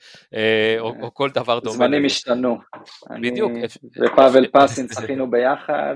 או 0.80 1.14
כל 1.14 1.30
דבר 1.30 1.59
דומה. 1.59 1.76
זמנים 1.76 2.05
השתנו. 2.05 2.57
בדיוק. 3.22 3.51
ופאבל 4.05 4.47
פסין 4.47 4.88
צחינו 4.88 5.30
ביחד. 5.32 5.95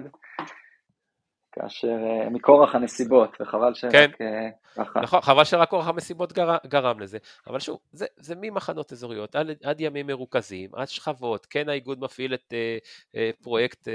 כאשר 1.56 1.88
uh, 1.88 2.30
מכורח 2.30 2.76
הנסיבות, 2.76 3.38
וחבל 3.42 3.74
שרק 3.74 3.92
כן. 3.92 4.12
uh, 4.14 4.76
ככה. 4.76 5.02
נכון, 5.02 5.22
חבל 5.22 5.44
שרק 5.44 5.70
כורח 5.70 5.88
המסיבות 5.88 6.34
גר, 6.34 6.56
גרם 6.68 7.00
לזה. 7.00 7.18
אבל 7.48 7.60
שוב, 7.60 7.80
זה, 7.92 8.06
זה 8.18 8.36
ממחנות 8.42 8.92
אזוריות 8.92 9.36
עד, 9.36 9.48
עד 9.64 9.82
ימים 9.82 10.08
מרוכזים, 10.08 10.70
עד 10.76 10.88
שכבות, 10.88 11.46
כן 11.46 11.70
האיגוד 11.70 12.00
מפעיל 12.00 12.34
את 12.34 12.54
uh, 12.54 12.86
uh, 13.16 13.44
פרויקט 13.44 13.88
uh, 13.88 13.92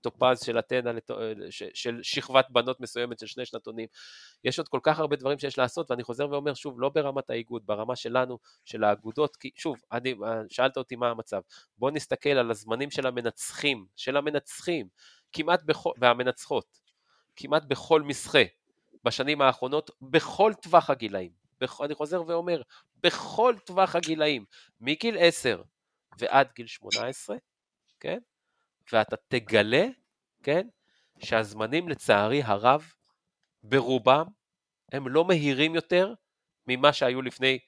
טופז 0.00 0.44
של 0.44 0.58
אתנה, 0.58 0.92
לת... 0.92 1.10
ש, 1.50 1.62
של 1.74 1.98
שכבת 2.02 2.46
בנות 2.50 2.80
מסוימת 2.80 3.18
של 3.18 3.26
שני 3.26 3.46
שנתונים. 3.46 3.86
יש 4.44 4.58
עוד 4.58 4.68
כל 4.68 4.80
כך 4.82 4.98
הרבה 4.98 5.16
דברים 5.16 5.38
שיש 5.38 5.58
לעשות, 5.58 5.90
ואני 5.90 6.02
חוזר 6.02 6.30
ואומר 6.30 6.54
שוב, 6.54 6.80
לא 6.80 6.88
ברמת 6.88 7.30
האיגוד, 7.30 7.62
ברמה 7.66 7.96
שלנו, 7.96 8.38
של 8.64 8.84
האגודות, 8.84 9.36
כי 9.36 9.50
שוב, 9.56 9.76
אני, 9.92 10.14
שאלת 10.48 10.76
אותי 10.76 10.96
מה 10.96 11.10
המצב. 11.10 11.40
בוא 11.78 11.90
נסתכל 11.90 12.30
על 12.30 12.50
הזמנים 12.50 12.90
של 12.90 13.06
המנצחים, 13.06 13.84
של 13.96 14.16
המנצחים, 14.16 14.86
כמעט 15.32 15.62
בכל, 15.62 15.90
והמנצחות. 15.98 16.79
כמעט 17.42 17.64
בכל 17.64 18.02
מסחה 18.02 18.42
בשנים 19.04 19.42
האחרונות, 19.42 19.90
בכל 20.02 20.52
טווח 20.62 20.90
הגילאים. 20.90 21.30
בכ... 21.60 21.80
אני 21.80 21.94
חוזר 21.94 22.22
ואומר, 22.26 22.62
בכל 23.02 23.54
טווח 23.66 23.96
הגילאים, 23.96 24.44
מגיל 24.80 25.16
10 25.18 25.62
ועד 26.18 26.48
גיל 26.54 26.66
18, 26.66 27.36
כן? 28.00 28.18
ואתה 28.92 29.16
תגלה, 29.28 29.86
כן? 30.42 30.68
שהזמנים 31.18 31.88
לצערי 31.88 32.42
הרב, 32.42 32.92
ברובם, 33.62 34.26
הם 34.92 35.08
לא 35.08 35.24
מהירים 35.24 35.74
יותר 35.74 36.14
ממה 36.66 36.92
שהיו 36.92 37.22
לפני 37.22 37.58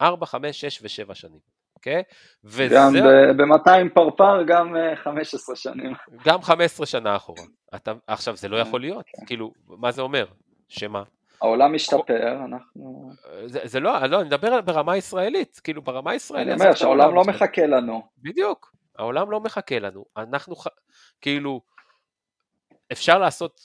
4, 0.00 0.26
5, 0.26 0.60
6 0.60 1.00
ו-7 1.02 1.14
שנים. 1.14 1.40
אוקיי? 1.80 2.02
וזה... 2.44 2.68
גם 2.74 2.92
ב-200 3.36 3.94
פרפר, 3.94 4.42
גם 4.46 4.74
15 5.04 5.52
אה, 5.52 5.60
שנים. 5.60 5.92
גם 6.24 6.42
15 6.42 6.86
שנה 6.86 7.16
אחורה. 7.16 7.42
אתה, 7.74 7.92
עכשיו, 8.06 8.36
זה 8.36 8.48
לא 8.48 8.56
כן, 8.62 8.68
יכול 8.68 8.80
להיות, 8.80 9.04
כן. 9.06 9.26
כאילו, 9.26 9.52
מה 9.68 9.90
זה 9.90 10.02
אומר? 10.02 10.26
שמה? 10.68 11.02
העולם 11.42 11.74
משתפר, 11.74 12.44
אנחנו... 12.44 13.10
זה, 13.46 13.60
זה 13.64 13.80
לא, 13.80 14.06
לא, 14.06 14.20
אני 14.20 14.26
מדבר 14.26 14.60
ברמה 14.60 14.96
ישראלית, 14.96 15.60
כאילו 15.64 15.82
ברמה 15.82 16.14
ישראלית. 16.14 16.48
אני 16.48 16.62
אומר 16.62 16.74
שהעולם 16.74 17.14
לא 17.14 17.24
מחכה 17.24 17.66
לנו. 17.66 18.02
בדיוק, 18.18 18.72
העולם 18.98 19.30
לא 19.30 19.40
מחכה 19.40 19.78
לנו, 19.78 20.04
אנחנו 20.16 20.54
כאילו, 21.20 21.60
אפשר 22.92 23.18
לעשות, 23.18 23.60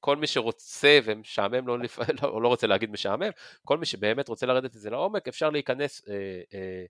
כל 0.00 0.16
מי 0.16 0.26
שרוצה 0.26 0.98
ומשעמם 1.04 1.66
לו, 1.66 1.76
לא, 2.22 2.42
לא 2.42 2.48
רוצה 2.48 2.66
להגיד 2.66 2.90
משעמם, 2.90 3.30
כל 3.64 3.78
מי 3.78 3.86
שבאמת 3.86 4.28
רוצה 4.28 4.46
לרדת 4.46 4.76
את 4.76 4.80
זה 4.80 4.90
לעומק, 4.90 5.28
אפשר 5.28 5.50
להיכנס 5.50 6.08
אה, 6.08 6.14
אה, 6.54 6.84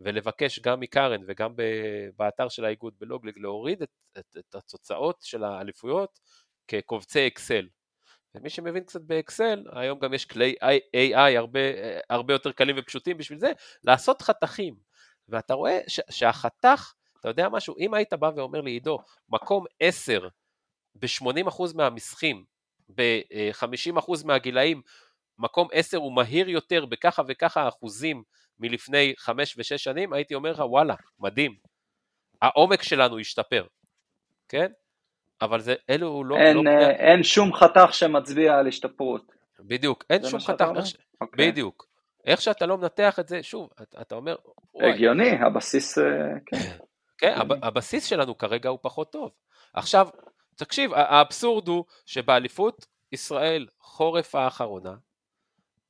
ולבקש 0.00 0.58
גם 0.58 0.80
מקארן 0.80 1.22
וגם 1.26 1.54
באתר 2.16 2.48
של 2.48 2.64
האיגוד 2.64 2.94
בלוגליג 2.98 3.38
להוריד 3.38 3.82
את, 3.82 3.90
את, 4.18 4.36
את 4.38 4.54
התוצאות 4.54 5.16
של 5.22 5.44
האליפויות 5.44 6.18
כקובצי 6.68 7.26
אקסל. 7.26 7.68
ומי 8.34 8.50
שמבין 8.50 8.84
קצת 8.84 9.00
באקסל, 9.00 9.64
היום 9.72 9.98
גם 9.98 10.14
יש 10.14 10.24
כלי 10.24 10.54
AI 10.96 11.36
הרבה, 11.36 11.60
הרבה 12.10 12.34
יותר 12.34 12.52
קלים 12.52 12.76
ופשוטים 12.78 13.18
בשביל 13.18 13.38
זה, 13.38 13.52
לעשות 13.84 14.22
חתכים. 14.22 14.74
ואתה 15.28 15.54
רואה 15.54 15.80
ש, 15.86 16.00
שהחתך, 16.10 16.92
אתה 17.20 17.28
יודע 17.28 17.48
משהו, 17.48 17.74
אם 17.78 17.94
היית 17.94 18.12
בא 18.12 18.30
ואומר 18.36 18.60
לי, 18.60 18.70
עידו, 18.70 18.98
מקום 19.28 19.64
10 19.80 20.28
ב-80% 21.00 21.62
מהמסכים, 21.74 22.44
ב-50% 22.94 24.12
מהגילאים, 24.24 24.82
מקום 25.38 25.68
10 25.72 25.96
הוא 25.96 26.12
מהיר 26.12 26.48
יותר 26.48 26.86
בככה 26.86 27.22
וככה 27.28 27.68
אחוזים 27.68 28.22
מלפני 28.58 29.14
5 29.18 29.56
ו-6 29.56 29.78
שנים, 29.78 30.12
הייתי 30.12 30.34
אומר 30.34 30.52
לך 30.52 30.58
וואלה, 30.60 30.94
מדהים. 31.20 31.54
העומק 32.42 32.82
שלנו 32.82 33.18
השתפר, 33.18 33.66
כן? 34.48 34.66
אבל 35.40 35.60
זה, 35.60 35.74
אלו 35.90 36.24
לא... 36.24 36.36
אין, 36.36 36.56
לא 36.56 36.70
אה, 36.70 36.90
אין 36.90 37.22
שום 37.22 37.52
חתך 37.54 37.94
שמצביע 37.94 38.54
על 38.58 38.66
השתפרות. 38.66 39.32
בדיוק, 39.60 40.04
אין 40.10 40.28
שום 40.28 40.40
חתך, 40.40 40.64
איך, 40.76 40.84
okay. 40.84 40.98
אוקיי. 41.20 41.50
בדיוק. 41.50 41.86
איך 42.24 42.40
שאתה 42.40 42.66
לא 42.66 42.78
מנתח 42.78 43.18
את 43.18 43.28
זה, 43.28 43.42
שוב, 43.42 43.70
אתה, 43.82 44.00
אתה 44.00 44.14
אומר... 44.14 44.36
הגיוני, 44.80 45.30
הבסיס, 45.30 45.98
אה, 45.98 46.04
כן. 46.46 46.56
כן, 47.18 47.34
הבסיס 47.62 48.04
שלנו 48.04 48.38
כרגע 48.38 48.68
הוא 48.68 48.78
פחות 48.82 49.12
טוב. 49.12 49.30
עכשיו, 49.74 50.08
תקשיב, 50.56 50.92
האבסורד 50.94 51.68
הוא 51.68 51.84
שבאליפות 52.06 52.86
ישראל 53.12 53.66
חורף 53.80 54.34
האחרונה, 54.34 54.94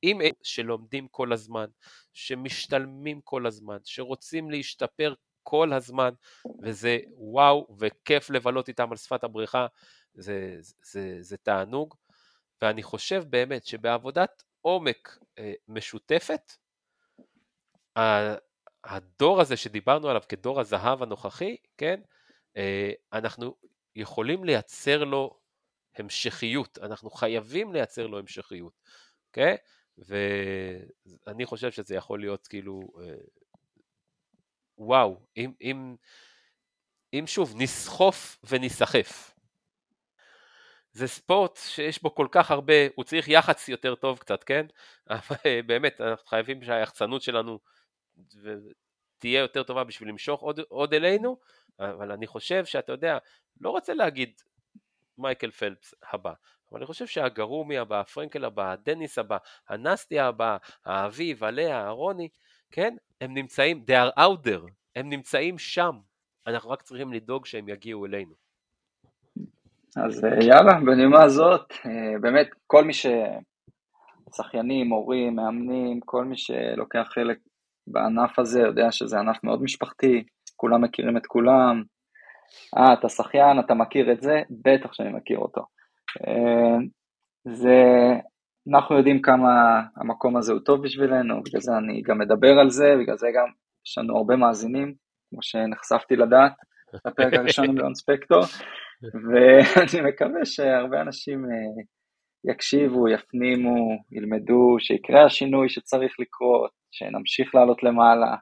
עם 0.01 0.19
שלומדים 0.43 1.07
כל 1.07 1.33
הזמן, 1.33 1.65
שמשתלמים 2.13 3.21
כל 3.21 3.45
הזמן, 3.45 3.77
שרוצים 3.83 4.51
להשתפר 4.51 5.13
כל 5.43 5.73
הזמן, 5.73 6.09
וזה 6.61 6.99
וואו, 7.11 7.67
וכיף 7.79 8.29
לבלות 8.29 8.67
איתם 8.67 8.91
על 8.91 8.97
שפת 8.97 9.23
הבריכה, 9.23 9.67
זה, 10.13 10.57
זה, 10.59 10.73
זה, 10.83 11.17
זה 11.21 11.37
תענוג, 11.37 11.95
ואני 12.61 12.83
חושב 12.83 13.23
באמת 13.29 13.65
שבעבודת 13.65 14.43
עומק 14.61 15.17
אה, 15.39 15.53
משותפת, 15.67 16.51
הדור 18.83 19.41
הזה 19.41 19.57
שדיברנו 19.57 20.09
עליו 20.09 20.21
כדור 20.29 20.59
הזהב 20.59 21.03
הנוכחי, 21.03 21.55
כן, 21.77 22.01
אה, 22.57 22.91
אנחנו 23.13 23.55
יכולים 23.97 24.43
לייצר 24.43 25.03
לו 25.03 25.39
המשכיות, 25.95 26.77
אנחנו 26.81 27.09
חייבים 27.09 27.73
לייצר 27.73 28.07
לו 28.07 28.19
המשכיות, 28.19 28.73
אוקיי? 29.27 29.55
Okay? 29.55 29.57
ואני 31.27 31.45
חושב 31.45 31.71
שזה 31.71 31.95
יכול 31.95 32.19
להיות 32.19 32.47
כאילו, 32.47 32.79
אה, 33.01 33.15
וואו, 34.77 35.19
אם, 35.37 35.53
אם, 35.61 35.95
אם 37.13 37.23
שוב 37.27 37.53
נסחוף 37.57 38.39
וניסחף. 38.49 39.33
זה 40.91 41.07
ספורט 41.07 41.57
שיש 41.57 42.01
בו 42.01 42.15
כל 42.15 42.27
כך 42.31 42.51
הרבה, 42.51 42.73
הוא 42.95 43.05
צריך 43.05 43.27
יח"צ 43.27 43.69
יותר 43.69 43.95
טוב 43.95 44.17
קצת, 44.17 44.43
כן? 44.43 44.65
אבל 45.09 45.37
אה, 45.45 45.59
באמת, 45.65 46.01
אנחנו 46.01 46.27
חייבים 46.27 46.63
שהיחצנות 46.63 47.21
שלנו 47.21 47.59
תהיה 49.17 49.39
יותר 49.39 49.63
טובה 49.63 49.83
בשביל 49.83 50.09
למשוך 50.09 50.41
עוד, 50.41 50.59
עוד 50.69 50.93
אלינו, 50.93 51.37
אבל 51.79 52.11
אני 52.11 52.27
חושב 52.27 52.65
שאתה 52.65 52.91
יודע, 52.91 53.17
לא 53.61 53.69
רוצה 53.69 53.93
להגיד 53.93 54.41
מייקל 55.17 55.51
פלפס 55.51 55.93
הבא, 56.13 56.33
אבל 56.71 56.79
אני 56.79 56.85
חושב 56.85 57.07
שהגרומי 57.07 57.77
הבא, 57.77 57.99
הפרנקל 57.99 58.45
הבא, 58.45 58.71
הדניס 58.71 59.17
הבא, 59.17 59.37
הנסטי 59.69 60.19
הבא, 60.19 60.57
האביב, 60.85 61.43
הלאה, 61.43 61.87
הרוני, 61.87 62.29
כן, 62.71 62.95
הם 63.21 63.33
נמצאים, 63.33 63.83
they 63.87 63.93
are 63.93 64.19
out 64.19 64.47
there, 64.47 64.71
הם 64.95 65.09
נמצאים 65.09 65.57
שם, 65.57 65.97
אנחנו 66.47 66.69
רק 66.69 66.81
צריכים 66.81 67.13
לדאוג 67.13 67.45
שהם 67.45 67.69
יגיעו 67.69 68.05
אלינו. 68.05 68.33
אז 69.95 70.25
אה, 70.25 70.43
יאללה, 70.43 70.73
בנימה 70.85 71.23
הזאת, 71.23 71.73
אה, 71.85 72.19
באמת 72.21 72.47
כל 72.67 72.83
מי 72.83 72.93
ש... 72.93 73.05
שחיינים, 74.35 74.87
מורים, 74.87 75.35
מאמנים, 75.35 75.99
כל 75.99 76.25
מי 76.25 76.37
שלוקח 76.37 77.07
חלק 77.13 77.37
בענף 77.87 78.39
הזה 78.39 78.59
יודע 78.61 78.91
שזה 78.91 79.19
ענף 79.19 79.43
מאוד 79.43 79.61
משפחתי, 79.61 80.23
כולם 80.55 80.83
מכירים 80.83 81.17
את 81.17 81.25
כולם, 81.25 81.83
אה, 82.77 82.93
אתה 82.93 83.09
שחיין, 83.09 83.59
אתה 83.59 83.73
מכיר 83.73 84.11
את 84.11 84.21
זה? 84.21 84.41
בטח 84.49 84.93
שאני 84.93 85.09
מכיר 85.09 85.37
אותו. 85.37 85.61
אה, 86.27 86.77
זה, 87.53 87.83
אנחנו 88.73 88.97
יודעים 88.97 89.21
כמה 89.21 89.81
המקום 89.95 90.37
הזה 90.37 90.53
הוא 90.53 90.61
טוב 90.65 90.83
בשבילנו, 90.83 91.43
בגלל 91.43 91.61
זה 91.61 91.71
אני 91.77 92.01
גם 92.01 92.17
מדבר 92.17 92.59
על 92.59 92.69
זה, 92.69 92.95
בגלל 93.01 93.17
זה 93.17 93.27
גם 93.35 93.47
יש 93.87 93.97
לנו 93.97 94.17
הרבה 94.17 94.35
מאזינים 94.35 94.93
כמו 95.29 95.39
שנחשפתי 95.41 96.15
לדעת, 96.15 96.53
בפרק 97.07 97.33
הראשון 97.33 97.65
עם 97.65 97.77
ליאון 97.77 97.95
ספקטור, 97.95 98.41
ואני 99.03 100.09
מקווה 100.09 100.45
שהרבה 100.45 101.01
אנשים 101.01 101.45
אה, 101.45 101.83
יקשיבו, 102.51 103.07
יפנימו, 103.07 104.03
ילמדו, 104.11 104.75
שיקרה 104.79 105.25
השינוי 105.25 105.69
שצריך 105.69 106.19
לקרות, 106.19 106.71
שנמשיך 106.91 107.55
לעלות 107.55 107.83
למעלה. 107.83 108.35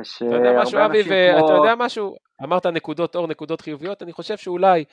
אתה 0.00 0.24
יודע 0.24 0.62
משהו, 0.62 0.78
אבי, 0.86 0.98
ואתה 1.00 1.52
יודע 1.52 1.74
משהו, 1.78 2.16
אמרת 2.42 2.66
נקודות 2.66 3.16
אור, 3.16 3.26
נקודות 3.26 3.60
חיוביות, 3.60 4.02
אני 4.02 4.12
חושב 4.12 4.36
שאולי 4.36 4.84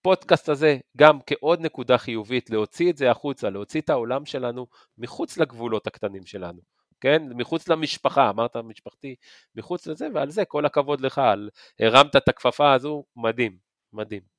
הפודקאסט 0.00 0.48
הזה 0.48 0.78
גם 0.96 1.18
כעוד 1.26 1.60
נקודה 1.60 1.98
חיובית, 1.98 2.50
להוציא 2.50 2.90
את 2.90 2.96
זה 2.96 3.10
החוצה, 3.10 3.50
להוציא 3.50 3.80
את 3.80 3.90
העולם 3.90 4.26
שלנו 4.26 4.66
מחוץ 4.98 5.38
לגבולות 5.38 5.86
הקטנים 5.86 6.26
שלנו. 6.26 6.60
כן? 7.00 7.22
מחוץ 7.34 7.68
למשפחה, 7.68 8.30
אמרת 8.30 8.56
משפחתי, 8.56 9.14
מחוץ 9.54 9.86
לזה, 9.86 10.08
ועל 10.14 10.30
זה 10.30 10.44
כל 10.44 10.66
הכבוד 10.66 11.00
לך, 11.00 11.18
על 11.18 11.50
הרמת 11.80 12.16
את 12.16 12.28
הכפפה 12.28 12.72
הזו, 12.72 13.04
מדהים, 13.16 13.56
מדהים. 13.92 14.35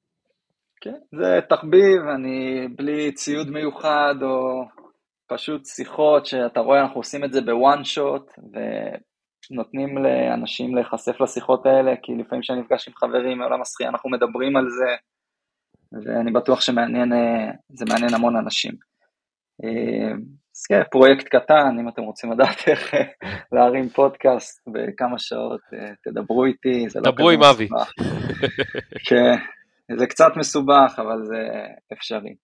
כן, 0.81 0.95
זה 1.11 1.39
תחביב, 1.49 2.01
אני 2.15 2.67
בלי 2.75 3.11
ציוד 3.11 3.49
מיוחד, 3.49 4.15
או 4.21 4.63
פשוט 5.27 5.65
שיחות 5.65 6.25
שאתה 6.25 6.59
רואה, 6.59 6.81
אנחנו 6.81 6.99
עושים 6.99 7.23
את 7.23 7.33
זה 7.33 7.41
בוואן 7.41 7.83
שוט, 7.83 8.31
ונותנים 9.51 9.97
לאנשים 9.97 10.75
להיחשף 10.75 11.21
לשיחות 11.21 11.65
האלה, 11.65 11.93
כי 12.03 12.11
לפעמים 12.15 12.41
כשאני 12.41 12.59
נפגש 12.59 12.87
עם 12.87 12.93
חברים 12.95 13.37
מעולם 13.37 13.61
השחייה, 13.61 13.89
אנחנו 13.89 14.09
מדברים 14.09 14.55
על 14.57 14.65
זה, 14.69 14.95
ואני 16.05 16.31
בטוח 16.31 16.61
שמעניין, 16.61 17.11
זה 17.69 17.85
מעניין 17.89 18.13
המון 18.13 18.35
אנשים. 18.35 18.71
אז 20.55 20.65
כן, 20.69 20.81
פרויקט 20.91 21.27
קטן, 21.27 21.77
אם 21.79 21.89
אתם 21.89 22.01
רוצים 22.01 22.31
לדעת 22.31 22.67
איך 22.67 22.93
להרים 23.51 23.89
פודקאסט 23.89 24.67
בכמה 24.67 25.19
שעות, 25.19 25.61
תדברו 26.03 26.45
איתי, 26.45 26.89
זה 26.89 26.99
לא 26.99 27.11
דברו 27.11 27.29
עם 27.29 27.43
אבי. 27.43 27.67
כן, 29.07 29.35
זה 29.95 30.07
קצת 30.07 30.31
מסובך, 30.35 30.93
אבל 30.97 31.25
זה 31.25 31.37
אפשרי. 31.93 32.35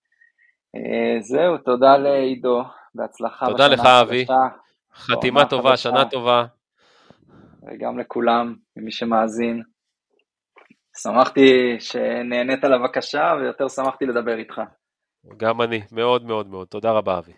זהו, 1.19 1.57
תודה 1.57 1.97
לעידו, 1.97 2.63
בהצלחה. 2.95 3.45
תודה 3.45 3.67
לך, 3.67 3.85
אבי. 3.85 4.25
חתימה 4.95 5.45
טובה, 5.45 5.77
שנה 5.77 6.09
טובה. 6.09 6.45
וגם 7.63 7.99
לכולם, 7.99 8.55
למי 8.77 8.91
שמאזין. 8.91 9.61
שמחתי 10.97 11.75
שנהנית 11.79 12.63
לבקשה, 12.63 13.33
ויותר 13.39 13.67
שמחתי 13.69 14.05
לדבר 14.05 14.37
איתך. 14.37 14.61
גם 15.37 15.61
אני, 15.61 15.81
מאוד 15.91 16.25
מאוד 16.25 16.47
מאוד. 16.47 16.67
תודה 16.67 16.91
רבה, 16.91 17.17
אבי. 17.17 17.33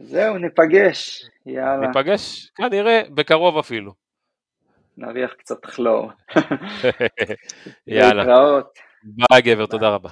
זהו, 0.00 0.38
ניפגש, 0.38 1.24
יאללה. 1.46 1.86
ניפגש, 1.86 2.50
כנראה, 2.50 3.02
בקרוב 3.14 3.58
אפילו. 3.58 3.92
נריח 4.96 5.32
קצת 5.32 5.66
כלור. 5.66 6.10
יאללה. 7.86 8.24
להתראות. 8.24 8.89
ביי 9.04 9.42
גבר, 9.42 9.66
תודה 9.66 9.88
רבה. 9.88 10.08